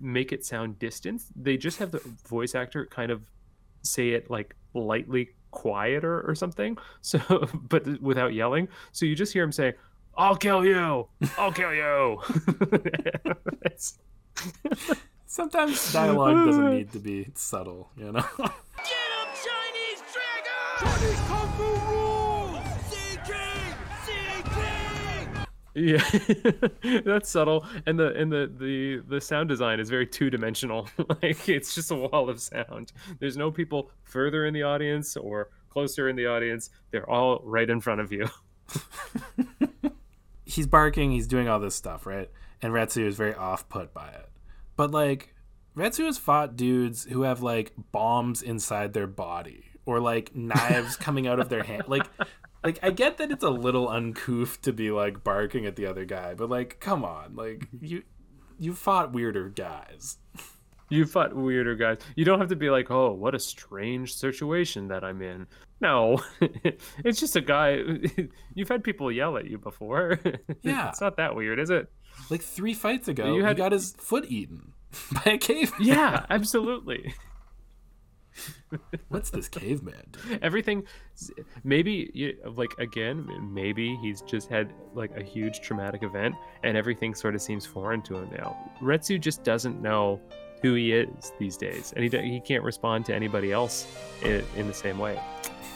[0.00, 1.22] make it sound distant.
[1.36, 3.22] They just have the voice actor kind of
[3.82, 6.76] say it like lightly quieter or something.
[7.00, 7.20] So,
[7.68, 8.68] but without yelling.
[8.90, 9.74] So you just hear him say,
[10.16, 11.08] "I'll kill you!
[11.38, 12.20] I'll kill you!"
[15.26, 18.24] Sometimes dialogue doesn't need to be subtle, you know.
[18.36, 21.41] Get him, Chinese dragon!
[25.74, 26.04] Yeah,
[27.04, 30.88] that's subtle, and the and the the the sound design is very two dimensional.
[31.22, 32.92] like it's just a wall of sound.
[33.20, 36.68] There's no people further in the audience or closer in the audience.
[36.90, 38.28] They're all right in front of you.
[40.44, 41.12] he's barking.
[41.12, 42.30] He's doing all this stuff, right?
[42.60, 44.28] And Retsu is very off put by it.
[44.76, 45.34] But like
[45.74, 51.26] Retsu has fought dudes who have like bombs inside their body or like knives coming
[51.26, 51.84] out of their hand.
[51.88, 52.06] Like
[52.64, 56.04] like I get that it's a little uncouth to be like barking at the other
[56.04, 57.84] guy, but like come on, like mm-hmm.
[57.84, 58.02] you
[58.58, 60.18] you fought weirder guys.
[60.88, 61.98] You fought weirder guys.
[62.16, 65.46] You don't have to be like, "Oh, what a strange situation that I'm in."
[65.82, 66.22] No.
[67.04, 67.80] it's just a guy
[68.54, 70.18] you've had people yell at you before.
[70.62, 70.90] Yeah.
[70.90, 71.90] it's not that weird, is it?
[72.30, 73.56] Like 3 fights ago, you had...
[73.56, 74.74] got his foot eaten
[75.12, 75.82] by a caveman.
[75.82, 77.14] Yeah, absolutely.
[79.08, 79.94] What's this caveman?
[80.12, 80.38] Doing?
[80.42, 80.84] Everything,
[81.64, 87.34] maybe like again, maybe he's just had like a huge traumatic event, and everything sort
[87.34, 88.56] of seems foreign to him now.
[88.80, 90.20] Retsu just doesn't know
[90.62, 93.86] who he is these days, and he he can't respond to anybody else
[94.22, 95.20] in, in the same way.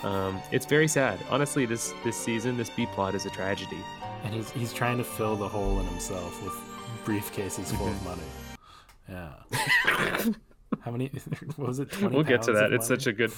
[0.02, 1.66] Um, it's very sad, honestly.
[1.66, 3.78] This this season, this B plot is a tragedy,
[4.24, 6.54] and he's he's trying to fill the hole in himself with
[7.04, 8.22] briefcases full of money.
[9.08, 9.34] Yeah.
[10.82, 11.10] How many?
[11.56, 12.00] What was it?
[12.00, 12.72] we'll get to that.
[12.72, 13.32] It's such a good.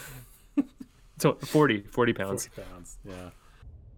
[1.18, 2.46] So 40, 40 pounds.
[2.46, 2.98] 40 pounds.
[3.04, 3.30] Yeah.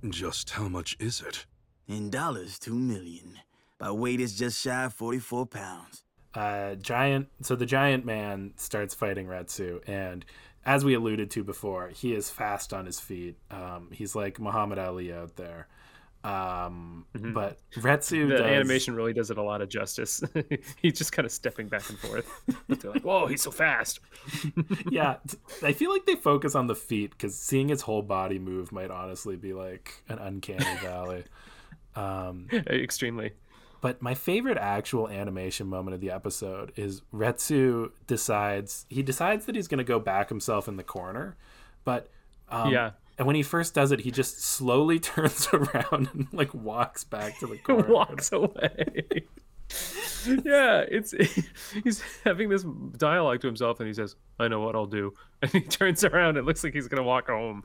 [0.09, 1.47] Just how much is it?
[1.87, 3.39] In dollars, two million.
[3.79, 6.05] By weight, it's just shy of forty-four pounds.
[6.35, 7.29] Uh, giant.
[7.43, 10.25] So the giant man starts fighting Retsu, and
[10.65, 13.37] as we alluded to before, he is fast on his feet.
[13.51, 15.67] Um, he's like Muhammad Ali out there.
[16.23, 17.33] Um, mm-hmm.
[17.33, 18.41] But Retsu, the does...
[18.43, 20.23] animation really does it a lot of justice.
[20.83, 22.31] he's just kind of stepping back and forth.
[22.69, 24.01] they're like, "Whoa, he's so fast!"
[24.91, 25.17] yeah,
[25.63, 28.91] I feel like they focus on the feet because seeing his whole body move might
[28.91, 31.25] honestly be like an uncanny valley.
[31.97, 33.33] Um, Extremely.
[33.81, 39.55] But my favorite actual animation moment of the episode is Retsu decides he decides that
[39.55, 41.39] he's going to go back himself in the corner,
[41.83, 42.11] but
[42.51, 46.55] um, yeah and when he first does it, he just slowly turns around and like
[46.55, 47.87] walks back to the corner.
[47.93, 49.27] walks away.
[50.43, 51.13] yeah, it's
[51.85, 52.65] he's having this
[52.97, 56.39] dialogue to himself, and he says, "I know what I'll do," and he turns around.
[56.39, 57.63] It looks like he's gonna walk home.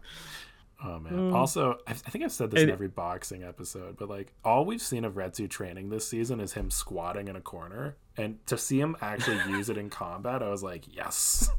[0.83, 1.13] Oh man!
[1.13, 4.81] Um, also, I think I've said this in every boxing episode, but like all we've
[4.81, 8.81] seen of Retsu training this season is him squatting in a corner, and to see
[8.81, 11.49] him actually use it in combat, I was like, yes,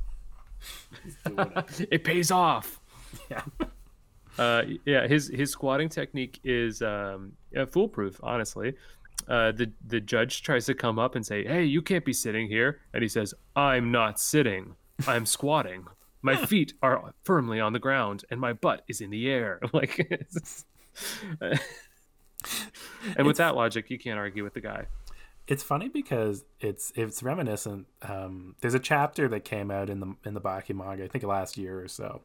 [1.25, 1.89] it.
[1.91, 2.79] it pays off.
[3.31, 3.41] Yeah.
[4.39, 7.33] Uh, yeah, his his squatting technique is um,
[7.71, 8.21] foolproof.
[8.23, 8.75] Honestly,
[9.29, 12.49] uh, the the judge tries to come up and say, "Hey, you can't be sitting
[12.49, 14.75] here," and he says, "I'm not sitting.
[15.07, 15.87] I'm squatting.
[16.23, 19.99] My feet are firmly on the ground, and my butt is in the air." Like,
[23.17, 24.87] and with that logic, you can't argue with the guy.
[25.47, 27.87] It's funny because it's it's reminiscent.
[28.03, 31.25] Um, there's a chapter that came out in the in the Baki manga, I think
[31.25, 32.23] last year or so,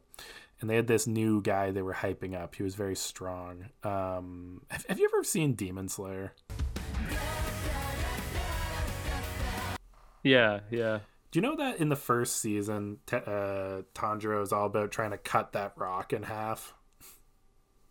[0.62, 2.54] and they had this new guy they were hyping up.
[2.54, 3.66] He was very strong.
[3.82, 6.32] Um, have, have you ever seen Demon Slayer?
[10.22, 11.00] Yeah, yeah.
[11.30, 15.10] Do you know that in the first season, T- uh, Tanjiro is all about trying
[15.10, 16.74] to cut that rock in half?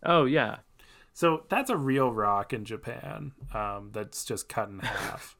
[0.02, 0.58] Oh yeah.
[1.12, 5.36] So that's a real rock in Japan um, that's just cut in half.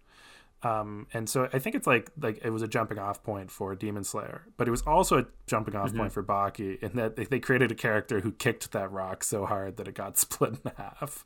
[0.64, 3.74] Um, and so I think it's like like it was a jumping off point for
[3.74, 7.24] Demon Slayer, but it was also a jumping off point for Baki in that they,
[7.24, 10.72] they created a character who kicked that rock so hard that it got split in
[10.76, 11.24] half.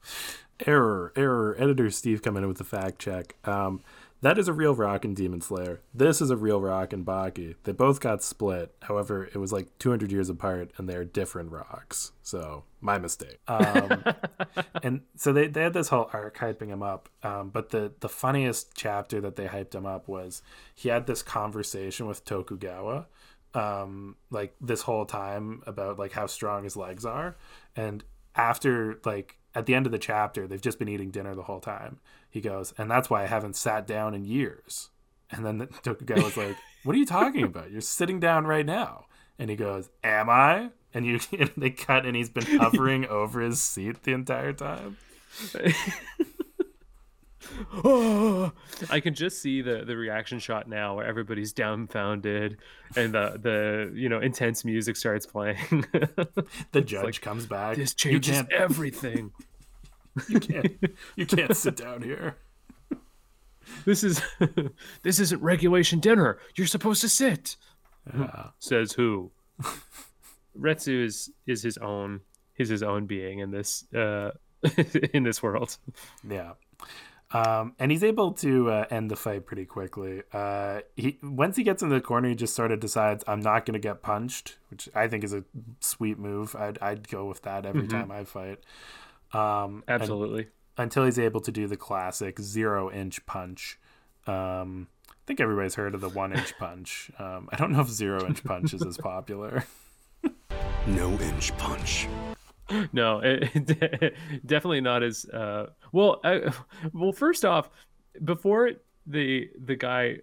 [0.65, 1.55] Error, error.
[1.59, 3.37] Editor Steve coming in with the fact check.
[3.45, 3.83] Um,
[4.23, 5.81] that is a real rock in Demon Slayer.
[5.95, 7.55] This is a real rock in Baki.
[7.65, 8.75] They both got split.
[8.83, 12.13] However, it was like 200 years apart and they're different rocks.
[12.23, 13.39] So, my mistake.
[13.47, 14.05] Um,
[14.83, 17.09] and so they, they had this whole arc hyping him up.
[17.23, 20.43] Um, but the, the funniest chapter that they hyped him up was
[20.75, 23.07] he had this conversation with Tokugawa
[23.57, 27.37] um, like this whole time about like how strong his legs are.
[27.75, 31.43] And after like at the end of the chapter, they've just been eating dinner the
[31.43, 31.99] whole time.
[32.37, 34.91] He goes, and that's why I haven't sat down in years.
[35.31, 37.71] And then the was like, "What are you talking about?
[37.71, 39.07] You're sitting down right now."
[39.39, 43.41] And he goes, "Am I?" And you, and they cut, and he's been hovering over
[43.41, 44.99] his seat the entire time.
[47.73, 48.53] oh,
[48.91, 52.59] I can just see the the reaction shot now where everybody's dumbfounded
[52.97, 55.87] and the the you know intense music starts playing.
[56.73, 57.77] The judge comes back.
[57.77, 59.33] this changes everything.
[60.29, 60.73] you can't,
[61.17, 62.37] you can't sit down here.
[63.85, 64.23] This is
[65.03, 66.39] this isn't regulation dinner.
[66.55, 67.57] You're supposed to sit.
[68.17, 68.49] Yeah.
[68.59, 69.33] Says who?
[70.59, 72.21] Retsu is is his own
[72.57, 74.31] is his own being in this uh
[75.13, 75.77] in this world.
[76.29, 76.53] Yeah.
[77.33, 80.23] Um, and he's able to uh, end the fight pretty quickly.
[80.33, 83.67] Uh, he once he gets in the corner, he just sort of decides I'm not
[83.67, 85.43] going to get punched, which I think is a
[85.81, 86.55] sweet move.
[86.55, 88.61] I'd I'd go with that every time I fight.
[89.37, 90.49] Um, and- Absolutely.
[90.79, 93.79] until he's able to do the classic zero inch punch.
[94.27, 97.11] Um, I think everybody's heard of the one inch punch.
[97.19, 99.65] Um, I don't know if zero inch punch is as popular.
[100.87, 102.09] No inch punch.
[102.93, 104.15] No, it,
[104.47, 106.53] definitely not as uh well I,
[106.93, 107.71] well first off
[108.25, 108.73] before
[109.07, 110.17] the the guy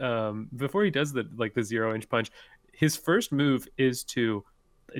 [0.00, 2.30] um before he does the like the 0 inch punch
[2.72, 4.44] his first move is to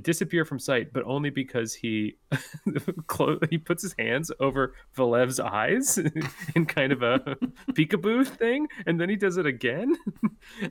[0.03, 2.17] disappear from sight but only because he
[3.51, 5.99] he puts his hands over Valev's eyes
[6.55, 7.19] in kind of a
[7.73, 9.97] peekaboo thing and then he does it again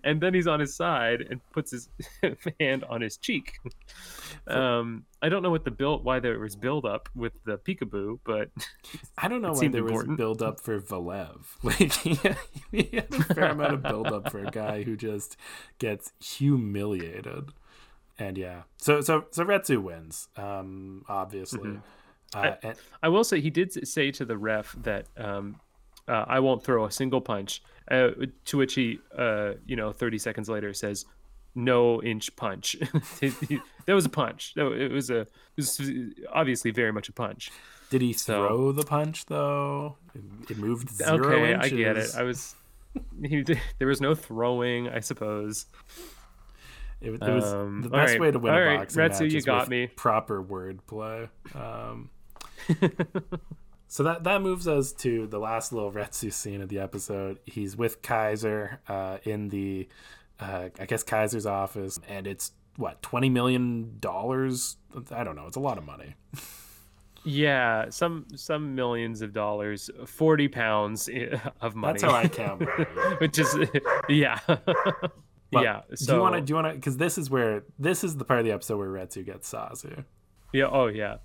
[0.04, 1.90] and then he's on his side and puts his
[2.60, 3.60] hand on his cheek
[4.48, 8.20] um i don't know what the build why there was build up with the peekaboo
[8.24, 8.50] but
[9.18, 11.46] I don't know why there was build up for Valev.
[11.64, 12.16] Like he
[12.96, 15.38] had a fair amount of build up for a guy who just
[15.80, 17.52] gets humiliated.
[18.20, 21.60] And yeah, so so so Retsu wins, um, obviously.
[21.60, 21.80] Mm-hmm.
[22.36, 25.56] Uh, and, i will say he did say to the ref that um
[26.10, 28.10] uh, i won't throw a single punch uh,
[28.44, 31.06] to which he uh you know 30 seconds later says
[31.56, 32.76] no inch punch
[33.22, 35.80] that was a punch No, it was a it was
[36.34, 37.50] obviously very much a punch
[37.92, 39.96] did he So- throw the punch though?
[40.14, 41.72] It, it moved zero okay inches.
[41.72, 42.56] i get it i was
[43.24, 45.66] he did, there was no throwing i suppose
[47.02, 49.02] It, was- it was Um, the best right, way to win all a right, boxing
[49.04, 49.88] Retsu, match you got me.
[49.88, 51.30] proper wordplay.
[51.56, 52.10] Um,
[53.88, 57.40] so that that moves us to the last little Retsu scene of the episode.
[57.46, 59.88] He's with Kaiser uh, in the,
[60.40, 64.78] uh, I guess Kaiser's office, and it's what twenty million dollars.
[65.12, 65.46] I don't know.
[65.48, 66.16] It's a lot of money.
[67.24, 71.10] Yeah, some some millions of dollars, forty pounds
[71.62, 72.00] of money.
[72.00, 72.62] That's how I count.
[72.66, 72.86] money.
[73.20, 73.56] Which is,
[74.10, 74.40] yeah,
[75.52, 75.82] But yeah.
[76.06, 76.42] do you want to?
[76.42, 76.74] Do you want to?
[76.74, 80.04] Because this is where this is the part of the episode where Retsu gets Sazu.
[80.54, 81.18] yeah, oh yeah.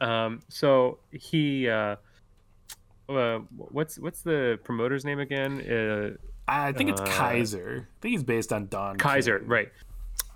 [0.00, 1.96] Um, so he, uh,
[3.08, 5.60] uh, what's what's the promoter's name again?
[5.60, 6.16] Uh,
[6.48, 7.88] I think it's Uh, Kaiser.
[7.90, 9.48] I think he's based on Don Kaiser, King.
[9.48, 9.68] right?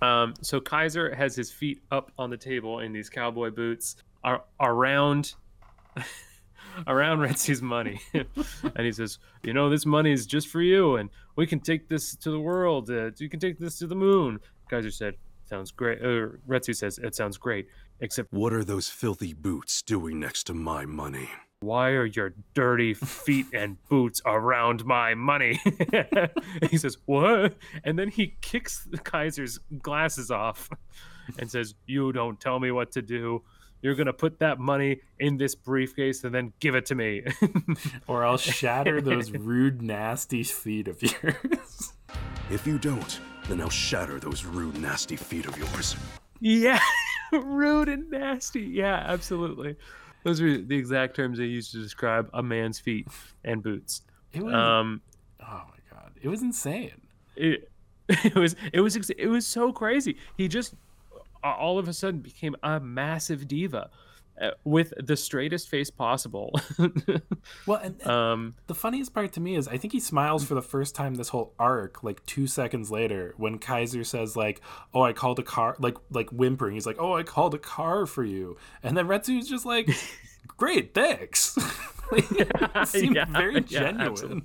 [0.01, 4.43] Um, so Kaiser has his feet up on the table in these cowboy boots, are
[4.59, 5.33] around
[6.87, 11.09] around Retsu's money, and he says, "You know, this money is just for you, and
[11.35, 12.89] we can take this to the world.
[12.89, 15.15] Uh, you can take this to the moon." Kaiser said,
[15.45, 17.67] "Sounds great." Uh, Retsu says, "It sounds great,
[17.99, 21.29] except What are those filthy boots doing next to my money?
[21.61, 25.59] why are your dirty feet and boots around my money?
[26.69, 27.55] he says, What?
[27.83, 30.69] And then he kicks the Kaiser's glasses off
[31.37, 33.43] and says, You don't tell me what to do.
[33.81, 37.23] You're gonna put that money in this briefcase and then give it to me.
[38.07, 41.93] or I'll shatter those rude, nasty feet of yours.
[42.49, 45.95] If you don't, then I'll shatter those rude, nasty feet of yours.
[46.39, 46.79] Yeah,
[47.31, 48.61] rude and nasty.
[48.61, 49.75] Yeah, absolutely.
[50.23, 53.07] Those are the exact terms they used to describe a man's feet
[53.43, 54.01] and boots.
[54.33, 55.01] It was, Um,
[55.41, 57.01] oh my god, it was insane.
[57.35, 57.67] it,
[58.09, 60.17] it was it was it was so crazy.
[60.37, 60.75] He just a-
[61.43, 63.89] all of a sudden became a massive diva
[64.41, 66.51] uh, with the straightest face possible.
[67.65, 70.61] Well, and, um, the funniest part to me is I think he smiles for the
[70.61, 74.61] first time this whole arc, like two seconds later, when Kaiser says like,
[74.93, 76.75] "Oh, I called a car," like like whimpering.
[76.75, 79.89] He's like, "Oh, I called a car for you," and then Retsu's just like,
[80.57, 81.57] "Great, thanks."
[82.11, 83.61] like, it seemed Yeah, very yeah,
[83.91, 84.43] genuine.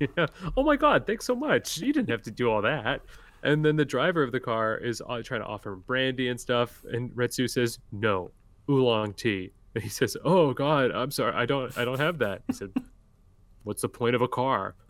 [0.00, 0.26] yeah.
[0.56, 1.06] Oh my God!
[1.06, 1.78] Thanks so much.
[1.78, 3.02] You didn't have to do all that.
[3.44, 6.40] And then the driver of the car is uh, trying to offer him brandy and
[6.40, 8.30] stuff, and Retsu says no,
[8.68, 9.52] oolong tea.
[9.74, 12.72] And he says, "Oh God, I'm sorry, I don't, I don't have that." He said,
[13.62, 14.74] "What's the point of a car?"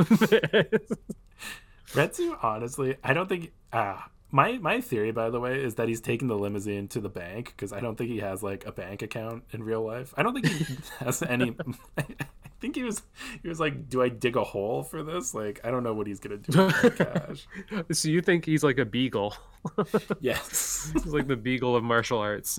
[1.92, 3.52] Retsu, honestly, I don't think.
[3.72, 4.00] Uh,
[4.34, 7.54] my my theory, by the way, is that he's taking the limousine to the bank
[7.56, 10.12] because I don't think he has like a bank account in real life.
[10.16, 11.54] I don't think he has any.
[11.96, 12.04] I
[12.60, 13.02] think he was
[13.44, 16.08] he was like, "Do I dig a hole for this?" Like, I don't know what
[16.08, 17.46] he's gonna do with that cash.
[17.92, 19.36] so you think he's like a beagle?
[20.20, 22.58] Yes, he's like the beagle of martial arts.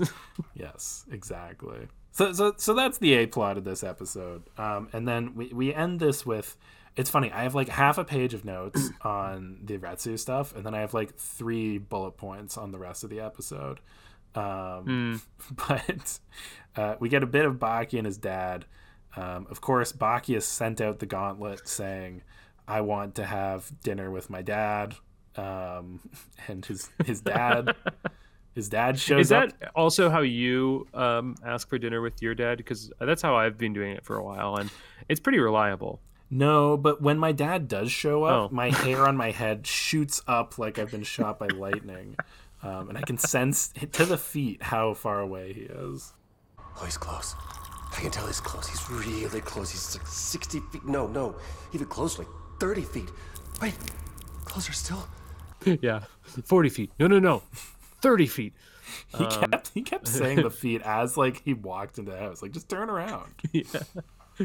[0.54, 1.90] yes, exactly.
[2.12, 4.44] So so so that's the a plot of this episode.
[4.58, 6.56] Um, and then we we end this with.
[6.96, 7.32] It's funny.
[7.32, 10.80] I have like half a page of notes on the Retsu stuff, and then I
[10.80, 13.80] have like three bullet points on the rest of the episode.
[14.34, 15.22] Um,
[15.68, 16.20] But
[16.76, 18.66] uh, we get a bit of Baki and his dad.
[19.16, 22.22] Um, of course, Baki has sent out the gauntlet saying,
[22.68, 24.96] "I want to have dinner with my dad."
[25.36, 26.00] Um,
[26.48, 27.76] and his his dad,
[28.56, 29.72] his dad shows Is that up.
[29.76, 32.58] also how you um, ask for dinner with your dad?
[32.58, 34.70] Because that's how I've been doing it for a while, and
[35.10, 36.02] it's pretty reliable.
[36.30, 38.56] No, but when my dad does show up, Oh.
[38.56, 42.16] my hair on my head shoots up like I've been shot by lightning.
[42.64, 46.14] Um, and I can sense to the feet how far away he is.
[46.60, 47.36] Oh, he's close.
[47.96, 48.68] I can tell he's close.
[48.68, 49.70] He's really close.
[49.72, 50.84] He's like 60 feet.
[50.86, 51.36] No, no.
[51.74, 53.10] Even closer, like 30 feet.
[53.62, 53.76] Wait,
[54.46, 55.08] closer still?
[55.82, 56.02] yeah,
[56.44, 56.92] forty feet.
[57.00, 57.42] No, no, no,
[58.02, 58.54] thirty feet.
[59.18, 62.42] He Um, kept he kept saying the feet as like he walked into the house.
[62.42, 63.34] Like just turn around.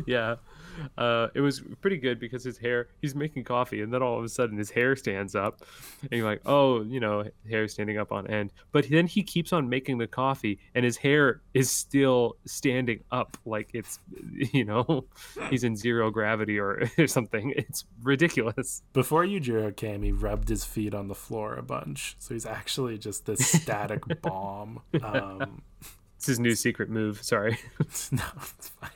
[0.07, 0.37] yeah.
[0.99, 4.25] Uh, it was pretty good because his hair, he's making coffee, and then all of
[4.25, 5.63] a sudden his hair stands up.
[6.03, 8.53] And you're like, oh, you know, hair standing up on end.
[8.73, 13.37] But then he keeps on making the coffee, and his hair is still standing up
[13.45, 13.99] like it's,
[14.53, 15.05] you know,
[15.51, 17.53] he's in zero gravity or, or something.
[17.57, 18.83] It's ridiculous.
[18.93, 22.17] Before Yujiro came, he rubbed his feet on the floor a bunch.
[22.19, 24.81] So he's actually just this static bomb.
[25.03, 25.63] Um,
[26.17, 27.23] It's his new secret move.
[27.23, 27.59] Sorry.
[28.13, 28.23] no,
[28.59, 28.91] it's fine.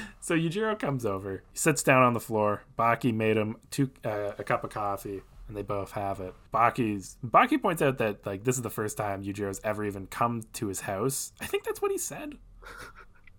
[0.20, 1.42] So Yujiro comes over.
[1.52, 2.62] He sits down on the floor.
[2.78, 6.32] Baki made him two uh, a cup of coffee, and they both have it.
[6.54, 10.42] Baki's Baki points out that like this is the first time Yujiro's ever even come
[10.54, 11.32] to his house.
[11.40, 12.34] I think that's what he said.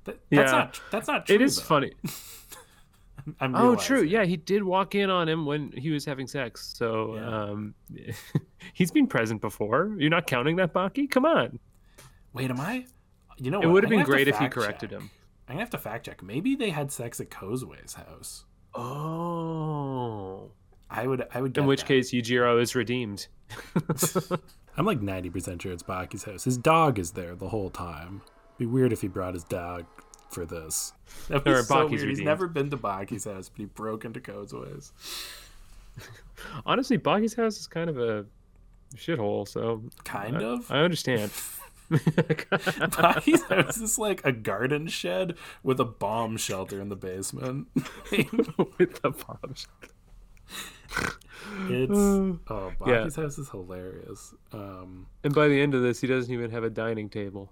[0.04, 0.58] That, that's Yeah.
[0.58, 1.36] not that's not true.
[1.36, 1.64] it is though.
[1.64, 1.94] funny.
[3.40, 4.02] I'm Oh, true.
[4.04, 6.74] Yeah, he did walk in on him when he was having sex.
[6.78, 7.44] So Yeah.
[7.52, 7.74] um,
[8.74, 9.96] he's been present before.
[9.98, 11.10] You're not counting that, Baki?
[11.10, 11.60] Come on.
[12.34, 12.86] Wait, am I?
[13.38, 15.00] You know, It would have been great if he corrected check.
[15.00, 15.10] him.
[15.48, 16.24] I'm gonna have to fact check.
[16.24, 18.46] Maybe they had sex at Kozue's house.
[18.76, 20.52] Oh.
[20.90, 21.26] I would.
[21.34, 21.54] I would.
[21.54, 21.88] Get In which that.
[21.88, 23.28] case, Yujiro is redeemed.
[24.78, 26.44] I'm like 90% sure it's Baki's house.
[26.44, 28.22] His dog is there the whole time.
[28.58, 29.86] Be weird if he brought his dog
[30.32, 30.94] for this.
[31.28, 32.10] That Or was so Baki's weird.
[32.18, 34.92] He's never been to Baki's house, but he broke into Kozue's.
[36.66, 38.26] Honestly, Baki's house is kind of a
[38.96, 39.48] shithole.
[39.48, 40.72] So Kind I, of.
[40.72, 41.32] I understand.
[42.98, 47.68] Baki's house is like a garden shed with a bomb shelter in the basement.
[48.12, 49.54] With the bomb.
[49.54, 51.18] shelter.
[51.70, 51.92] it's
[52.50, 53.04] oh, Yeah.
[53.04, 54.34] House is hilarious.
[54.52, 57.52] Um, And by the end of this, he doesn't even have a dining table.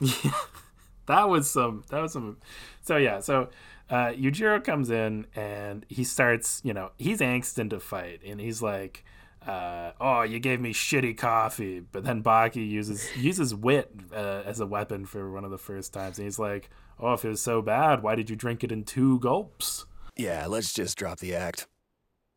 [0.00, 0.32] yeah,
[1.06, 2.36] that was some that was some
[2.82, 3.48] so yeah so
[3.88, 8.62] uh Yujiro comes in and he starts you know he's angsting to fight and he's
[8.62, 9.04] like
[9.46, 14.60] uh oh you gave me shitty coffee but then Baki uses uses wit uh, as
[14.60, 16.68] a weapon for one of the first times and he's like
[16.98, 19.86] oh if it was so bad why did you drink it in two gulps
[20.16, 21.66] Yeah, let's just drop the act.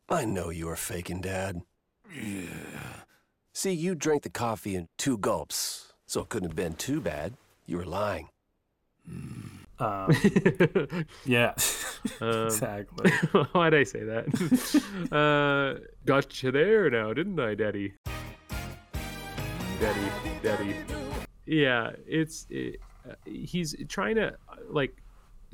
[0.08, 1.60] I know you are faking, Dad.
[3.52, 7.34] See, you drank the coffee in two gulps, so it couldn't have been too bad.
[7.66, 8.28] You were lying.
[9.78, 10.10] Um
[11.24, 11.52] yeah
[12.20, 13.10] Um, exactly
[13.52, 14.26] Why'd I say that?
[15.10, 17.94] uh, got you there now, didn't I, Daddy?
[19.80, 20.10] Daddy,
[20.42, 20.76] Daddy.
[21.46, 22.76] yeah, it's it,
[23.08, 24.36] uh, he's trying to
[24.70, 24.96] like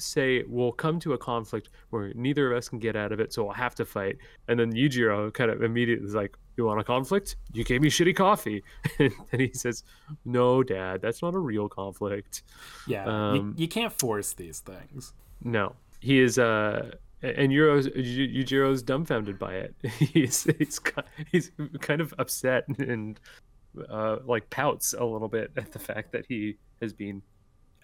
[0.00, 3.32] say we'll come to a conflict where neither of us can get out of it,
[3.32, 4.16] so we'll have to fight.
[4.48, 7.36] And then Yujiro kind of immediately is like, "You want a conflict?
[7.52, 8.62] You gave me shitty coffee."
[8.98, 9.84] and he says,
[10.24, 12.42] "No, Dad, that's not a real conflict."
[12.86, 15.12] Yeah, Um, you, you can't force these things.
[15.42, 16.38] No, he is.
[16.38, 16.92] Uh,
[17.22, 19.74] and Yuro's, Yu- Yujiro's dumbfounded by it.
[19.98, 20.80] he's he's
[21.30, 23.20] he's kind of upset and
[23.88, 27.22] uh, like pouts a little bit at the fact that he has been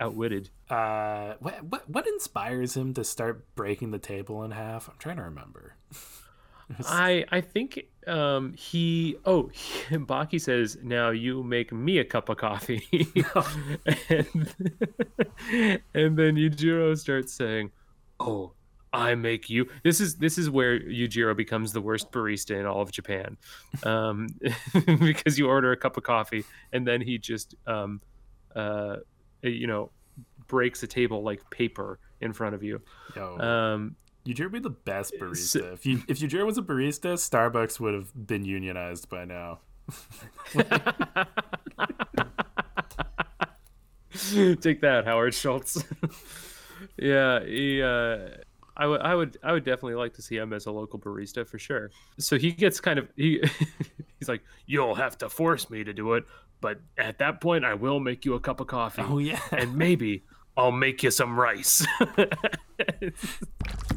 [0.01, 0.51] outwitted.
[0.69, 4.89] Uh, what what what inspires him to start breaking the table in half?
[4.89, 5.77] I'm trying to remember.
[6.87, 12.29] I I think um he oh he, Baki says now you make me a cup
[12.29, 12.83] of coffee
[14.09, 14.55] and,
[15.95, 17.71] and then Yujiro starts saying
[18.19, 18.53] oh
[18.93, 22.81] I make you this is this is where Yujiro becomes the worst barista in all
[22.81, 23.37] of Japan
[23.85, 24.29] um
[24.85, 28.01] because you order a cup of coffee and then he just um
[28.55, 28.97] uh
[29.51, 29.91] you know
[30.47, 32.81] breaks a table like paper in front of you
[33.15, 35.73] Yo, um would be the best barista.
[35.73, 39.61] If you if Yujiro was a barista, Starbucks would have been unionized by now.
[44.61, 45.85] Take that, Howard Schultz.
[46.97, 47.83] yeah, he.
[47.83, 48.29] Uh,
[48.77, 51.47] I would, I would, I would definitely like to see him as a local barista
[51.47, 51.91] for sure.
[52.19, 53.43] So he gets kind of he,
[54.19, 56.25] he's like, "You'll have to force me to do it,
[56.61, 59.03] but at that point, I will make you a cup of coffee.
[59.05, 60.25] Oh yeah, and maybe
[60.57, 61.87] I'll make you some rice."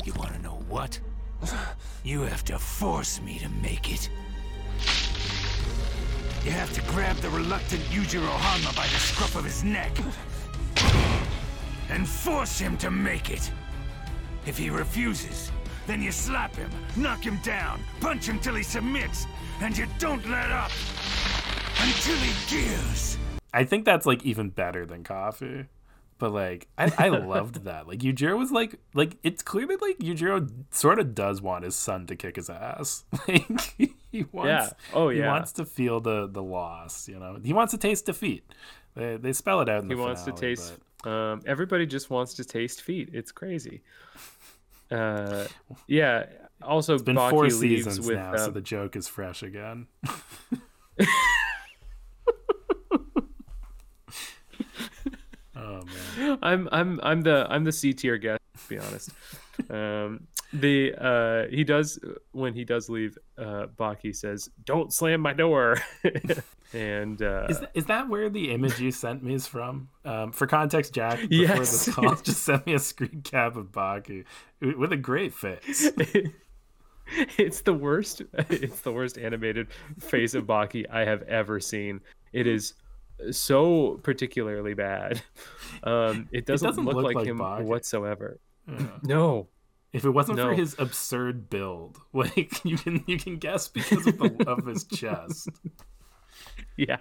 [0.05, 0.99] You want to know what?
[2.03, 4.09] You have to force me to make it.
[6.45, 9.91] You have to grab the reluctant Yujiro Hanma by the scruff of his neck
[11.89, 13.51] and force him to make it.
[14.46, 15.52] If he refuses,
[15.88, 19.26] then you slap him, knock him down, punch him till he submits,
[19.62, 20.72] and you don't let up
[21.82, 23.18] until he gives.
[23.54, 25.66] I think that's like even better than coffee.
[26.20, 27.88] But like I, I loved that.
[27.88, 31.76] Like Yujiro was like like it's clear that like Yujiro sort of does want his
[31.76, 33.06] son to kick his ass.
[33.28, 33.76] Like
[34.12, 34.70] he wants oh, Yeah.
[34.94, 35.22] Oh, yeah.
[35.22, 37.40] he wants to feel the the loss, you know.
[37.44, 38.44] He wants to taste defeat.
[38.96, 40.74] They they spell it out in he the wants to finale, taste.
[41.04, 43.10] Um, everybody just wants to taste feet.
[43.14, 43.82] It's crazy.
[44.91, 45.45] Uh,
[45.88, 46.26] yeah.
[46.62, 49.88] Also, It's been Baki four seasons with, now, so um, the joke is fresh again.
[55.56, 55.82] oh
[56.16, 56.38] man.
[56.41, 58.41] I'm I'm I'm the I'm the C tier guest.
[58.58, 59.12] To be honest,
[59.70, 62.00] um, the uh, he does
[62.32, 63.18] when he does leave.
[63.38, 65.78] Uh, Baki says, "Don't slam my door,"
[66.74, 69.89] and uh, Is, th- is that where the image you sent me is from?
[70.06, 71.86] Um, for context, Jack, before Yes.
[71.86, 74.26] this call, just sent me a screen cap of Baki
[74.62, 75.91] with a great face.
[77.38, 78.22] it's the worst.
[78.50, 79.68] It's the worst animated
[80.00, 82.02] face of Baki I have ever seen.
[82.34, 82.74] It is
[83.32, 85.22] so particularly bad.
[85.84, 87.64] Um, it doesn't, doesn't look, look like, like him Baki.
[87.64, 88.39] whatsoever.
[88.68, 88.88] Yeah.
[89.04, 89.47] No,
[89.92, 94.18] If it wasn't for his absurd build, like you can you can guess because of
[94.18, 95.50] the of his chest.
[96.78, 96.98] yeah.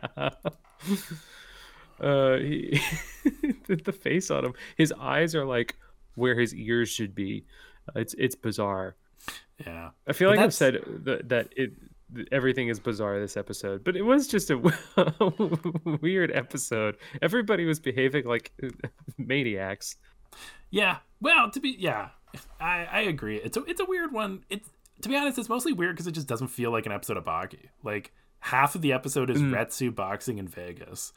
[2.00, 2.80] Uh, he,
[3.66, 4.54] the, the face on him.
[4.76, 5.76] His eyes are like
[6.14, 7.44] where his ears should be.
[7.94, 8.96] It's it's bizarre.
[9.66, 11.72] Yeah, I feel But like I've said that, that it
[12.14, 14.56] th- everything is bizarre this episode, but it was just a
[16.00, 16.96] weird episode.
[17.20, 18.52] Everybody was behaving like
[19.18, 19.96] maniacs.
[20.70, 20.98] Yeah.
[21.20, 22.10] Well, to be yeah,
[22.60, 23.36] I I agree.
[23.36, 24.44] It's a it's a weird one.
[24.50, 24.68] It's
[25.02, 27.24] to be honest, it's mostly weird because it just doesn't feel like an episode of
[27.24, 27.68] Baki.
[27.84, 29.50] Like half of the episode is Mm.
[29.54, 31.12] Retsu boxing in Vegas.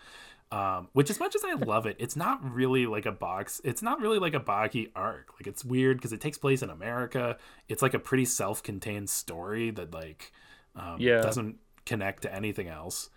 [0.52, 3.62] Um, which as much as I love it, it's not really like a box.
[3.64, 5.32] It's not really like a Baki arc.
[5.40, 7.38] Like it's weird because it takes place in America.
[7.70, 10.34] It's like a pretty self-contained story that like
[10.76, 11.22] um, Yeah.
[11.22, 11.56] doesn't
[11.86, 13.10] connect to anything else.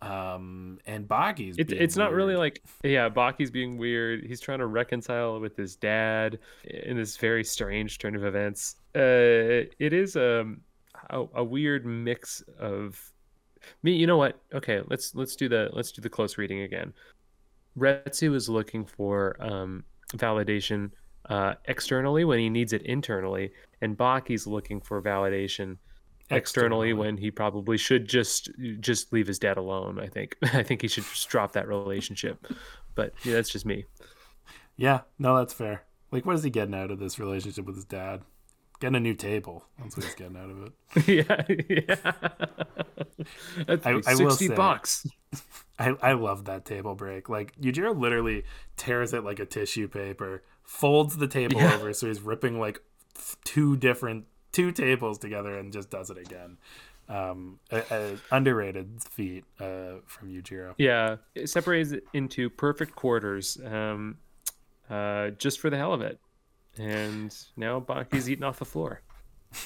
[0.00, 4.24] Um, and Baki's It, it's not really like yeah, Baki's being weird.
[4.24, 8.76] He's trying to reconcile with his dad in this very strange turn of events.
[8.94, 10.60] Uh, it is um
[11.10, 13.12] a, a weird mix of
[13.82, 13.92] me.
[13.92, 14.40] You know what?
[14.54, 16.92] Okay, let's let's do the let's do the close reading again.
[17.76, 19.84] Retsu is looking for um,
[20.14, 20.90] validation
[21.28, 25.76] uh, externally when he needs it internally, and Baki's looking for validation
[26.30, 28.50] externally, when he probably should just
[28.80, 29.98] just leave his dad alone.
[30.00, 32.46] I think I think he should just drop that relationship.
[32.94, 33.84] But yeah, that's just me.
[34.76, 35.84] Yeah, no, that's fair.
[36.10, 38.22] Like, what is he getting out of this relationship with his dad?
[38.80, 39.64] Getting a new table.
[39.80, 40.72] That's what he's getting out of it.
[41.08, 42.12] yeah, yeah.
[43.66, 45.06] That's I- like I will sixty say- bucks.
[45.80, 47.28] I, I love that table break.
[47.28, 48.44] Like, Yujiro literally
[48.76, 51.74] tears it like a tissue paper, folds the table Yeah.
[51.74, 52.80] over so he's ripping like
[53.44, 56.58] two different, two tables together and just does it again.
[57.08, 60.74] Um, a, a underrated feat uh, from Yujiro.
[60.76, 64.18] Yeah, it separates it into perfect quarters, um,
[64.90, 66.20] uh, just for the hell of it.
[66.76, 69.00] And now Baki's eating off the floor.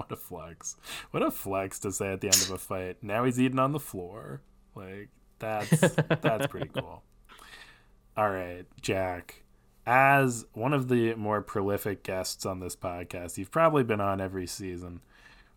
[0.00, 0.76] What a flex!
[1.10, 2.96] What a flex to say at the end of a fight.
[3.02, 4.40] Now he's eating on the floor.
[4.74, 5.78] Like that's
[6.22, 7.02] that's pretty cool.
[8.16, 9.42] All right, Jack.
[9.86, 14.46] As one of the more prolific guests on this podcast, you've probably been on every
[14.46, 15.00] season.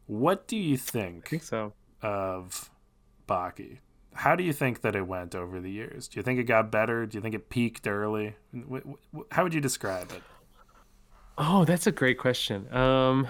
[0.07, 1.73] What do you think, I think so.
[2.01, 2.69] of
[3.27, 3.79] Baki?
[4.13, 6.07] How do you think that it went over the years?
[6.07, 7.05] Do you think it got better?
[7.05, 8.35] Do you think it peaked early?
[9.31, 10.21] How would you describe it?
[11.37, 12.71] Oh, that's a great question.
[12.73, 13.27] Um,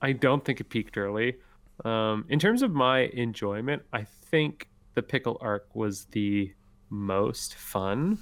[0.00, 1.36] I don't think it peaked early.
[1.84, 6.52] Um, in terms of my enjoyment, I think the pickle arc was the
[6.88, 8.18] most fun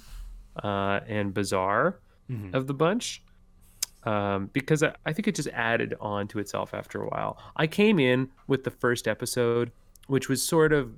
[0.61, 1.99] uh, and bizarre
[2.31, 2.53] Mhm.
[2.53, 3.21] of the bunch
[4.03, 7.37] um, because I, I think it just added on to itself after a while.
[7.55, 9.71] I came in with the first episode,
[10.07, 10.91] which was sort of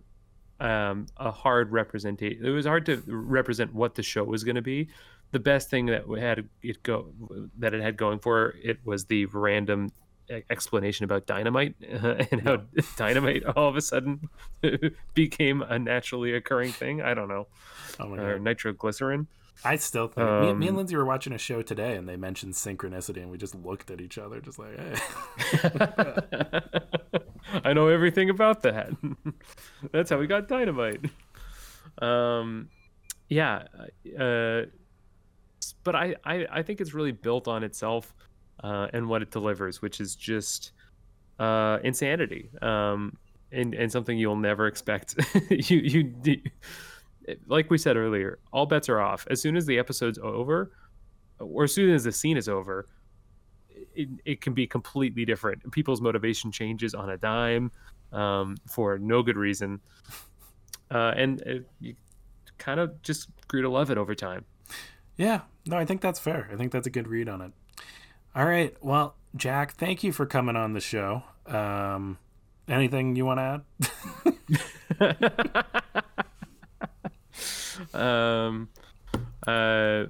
[0.62, 2.46] um, a hard representation.
[2.46, 4.88] It was hard to represent what the show was going to be.
[5.32, 7.08] The best thing that we had it go
[7.58, 9.92] that it had going for it was the random
[10.50, 12.62] explanation about dynamite and how
[12.96, 14.30] dynamite all of a sudden
[15.14, 17.02] became a naturally occurring thing.
[17.02, 17.48] I don't know,
[18.00, 18.44] Oh my or god!
[18.44, 19.28] nitroglycerin.
[19.64, 22.18] I still think me, me and Um, Lindsay were watching a show today, and they
[22.18, 24.96] mentioned synchronicity, and we just looked at each other, just like, "Hey."
[27.64, 28.92] I know everything about that.
[29.92, 31.06] That's how we got dynamite.
[32.02, 32.70] Um,
[33.30, 33.64] yeah,
[34.20, 34.64] uh,
[35.84, 38.14] but I, I I think it's really built on itself
[38.64, 40.72] uh, and what it delivers, which is just
[41.40, 42.50] uh, insanity.
[42.62, 43.18] Um,
[43.52, 45.16] and and something you'll never expect.
[45.50, 46.42] you you
[47.48, 49.28] like we said earlier, all bets are off.
[49.30, 50.72] As soon as the episode's over,
[51.40, 52.88] or as soon as the scene is over,
[53.96, 55.72] it, it can be completely different.
[55.72, 57.72] People's motivation changes on a dime
[58.12, 59.80] um, for no good reason.
[60.92, 61.96] Uh, and it, you
[62.58, 64.46] kind of just grew to love it over time.
[65.18, 66.50] Yeah, no, I think that's fair.
[66.52, 67.52] I think that's a good read on it.
[68.36, 71.24] All right, well, Jack, thank you for coming on the show.
[71.46, 72.18] Um,
[72.68, 73.64] anything you want to
[75.00, 75.66] add?
[77.94, 78.70] um,
[79.48, 80.06] uh,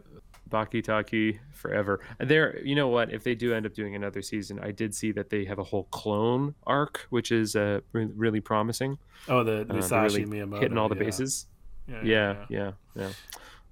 [0.49, 1.99] Baki Taki forever.
[2.19, 3.11] There, you know what?
[3.11, 5.63] If they do end up doing another season, I did see that they have a
[5.63, 8.97] whole clone arc, which is uh, re- really promising.
[9.27, 11.03] Oh, the Uh, Musashi really Miyamoto hitting all the yeah.
[11.03, 11.47] bases.
[11.87, 13.09] Yeah, Yeah, yeah, yeah.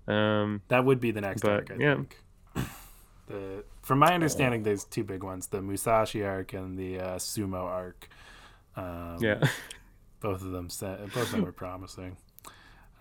[0.08, 1.96] Um, That would be the next But, arc, I yeah.
[1.96, 2.18] think.
[3.28, 7.64] The from my understanding, there's two big ones: the Musashi arc and the uh, Sumo
[7.64, 8.10] arc.
[8.76, 9.40] Um, yeah.
[10.20, 10.68] both of them.
[10.68, 12.18] Both of them were promising.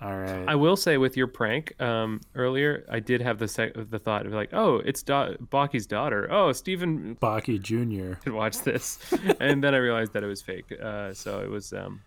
[0.03, 0.45] All right.
[0.49, 4.25] I will say with your prank um, earlier, I did have the sec- the thought
[4.27, 6.27] of like, oh, it's da- Baki's daughter.
[6.31, 8.15] Oh, Stephen Baki Jr.
[8.23, 8.99] could watch this,
[9.41, 10.73] and then I realized that it was fake.
[10.83, 12.01] Uh, so it was, um,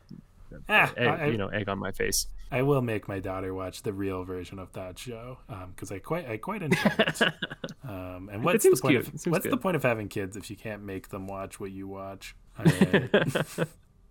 [0.69, 2.27] Ah, egg, I- you know, egg on my face.
[2.51, 5.39] I will make my daughter watch the real version of that show
[5.75, 7.21] because I quite I quite enjoy it.
[7.87, 8.91] um, and what's the seems point?
[9.03, 9.07] cute.
[9.07, 11.71] Of, It what's the point of having kids if you can't make them watch what
[11.71, 12.35] you watch?
[12.59, 13.09] All right.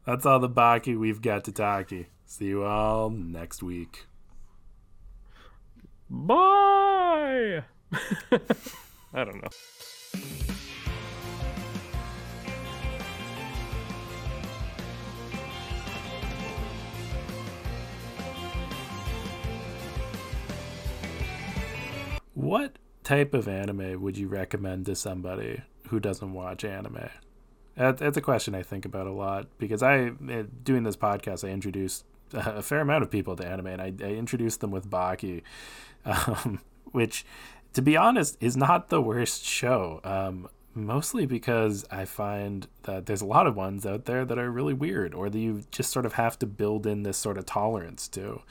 [0.04, 2.08] That's all the Baki we've got to talkie.
[2.32, 4.06] See you all next week.
[6.08, 7.64] Bye.
[9.12, 9.48] I don't know.
[22.32, 27.10] What type of anime would you recommend to somebody who doesn't watch anime?
[27.76, 31.52] That's a question I think about a lot because I, eh, doing this podcast, I
[31.52, 35.42] introduced a fair amount of people to anime, and I, I introduced them with Baki,
[36.04, 36.60] um,
[36.92, 37.24] which,
[37.74, 40.00] to be honest, is not the worst show.
[40.04, 44.50] Um, mostly because I find that there's a lot of ones out there that are
[44.50, 47.46] really weird, or that you just sort of have to build in this sort of
[47.46, 48.42] tolerance to.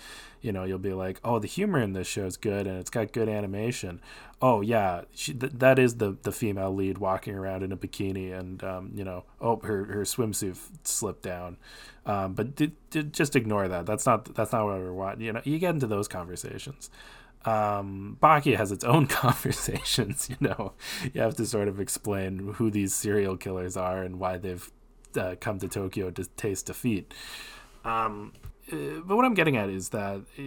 [0.41, 2.89] You know, you'll be like, "Oh, the humor in this show is good, and it's
[2.89, 4.01] got good animation."
[4.41, 8.37] Oh yeah, she, th- that is the the female lead walking around in a bikini,
[8.37, 11.57] and um, you know, oh her her swimsuit slipped down.
[12.05, 13.85] Um, but d- d- just ignore that.
[13.85, 15.21] That's not that's not what we're watching.
[15.21, 16.89] You know, you get into those conversations
[17.45, 20.29] um, Baki has its own conversations.
[20.29, 20.73] You know,
[21.13, 24.69] you have to sort of explain who these serial killers are and why they've
[25.17, 27.13] uh, come to Tokyo to taste defeat.
[27.83, 28.33] Um,
[28.71, 30.43] uh, but what I'm getting at is that uh,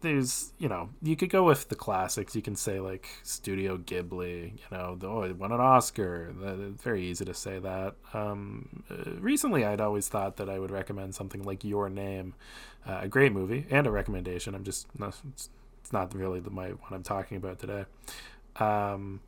[0.00, 2.34] there's, you know, you could go with the classics.
[2.34, 4.52] You can say like Studio Ghibli.
[4.52, 6.34] You know, the, oh, it won an Oscar.
[6.42, 7.94] It's very easy to say that.
[8.14, 12.34] Um, uh, recently, I'd always thought that I would recommend something like Your Name,
[12.86, 14.54] uh, a great movie and a recommendation.
[14.54, 15.50] I'm just it's,
[15.80, 17.84] it's not really the my what I'm talking about today.
[18.56, 19.20] Um,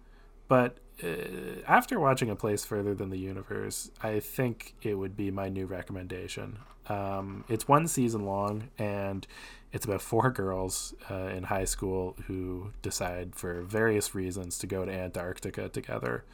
[0.48, 5.30] but uh, after watching A Place Further Than the Universe, I think it would be
[5.30, 6.58] my new recommendation.
[6.88, 9.26] Um, it's one season long, and
[9.72, 14.84] it's about four girls uh, in high school who decide, for various reasons, to go
[14.84, 16.24] to Antarctica together.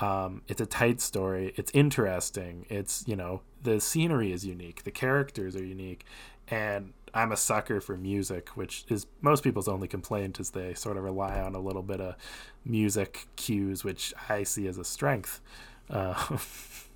[0.00, 1.52] Um, it's a tight story.
[1.56, 2.66] It's interesting.
[2.68, 4.84] It's you know the scenery is unique.
[4.84, 6.04] The characters are unique,
[6.48, 10.96] and I'm a sucker for music, which is most people's only complaint is they sort
[10.96, 12.16] of rely on a little bit of
[12.64, 15.40] music cues, which I see as a strength.
[15.90, 16.38] Uh,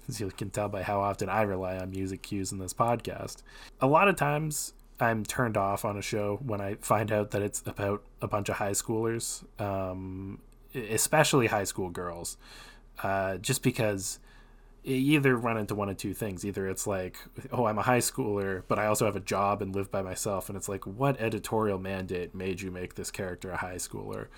[0.09, 3.43] as you can tell by how often I rely on music cues in this podcast.
[3.81, 7.43] A lot of times I'm turned off on a show when I find out that
[7.43, 10.41] it's about a bunch of high schoolers, um,
[10.75, 12.37] especially high school girls,
[13.03, 14.19] uh, just because
[14.85, 16.45] either run into one of two things.
[16.45, 17.17] Either it's like,
[17.53, 20.49] oh, I'm a high schooler, but I also have a job and live by myself.
[20.49, 24.29] And it's like, what editorial mandate made you make this character a high schooler?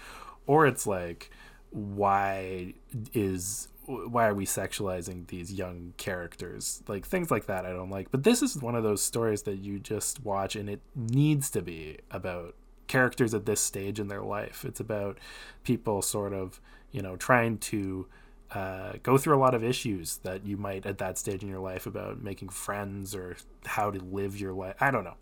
[0.47, 1.31] Or it's like,
[1.71, 2.75] why
[3.13, 8.11] is why are we sexualizing these young characters like things like that i don't like
[8.11, 11.63] but this is one of those stories that you just watch and it needs to
[11.63, 12.55] be about
[12.87, 15.19] characters at this stage in their life it's about
[15.65, 16.61] people sort of
[16.91, 18.07] you know trying to
[18.53, 21.61] uh, go through a lot of issues that you might at that stage in your
[21.61, 23.37] life about making friends or
[23.67, 24.75] how to live your life.
[24.81, 25.17] I don't know.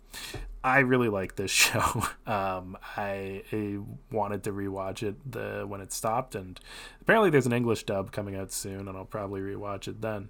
[0.67, 2.03] I really like this show.
[2.25, 3.79] Um, I, I,
[4.11, 6.59] wanted to rewatch it the when it stopped, and
[7.01, 10.29] apparently there's an English dub coming out soon, and I'll probably rewatch it then.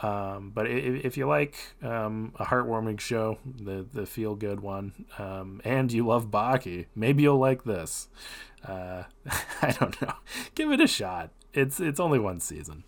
[0.00, 5.06] Um, but if, if, you like um, a heartwarming show, the the feel good one,
[5.18, 8.08] um, and you love Baki, maybe you'll like this.
[8.66, 9.04] Uh,
[9.62, 10.14] I don't know.
[10.54, 12.84] Give it a shot it's it's only one season.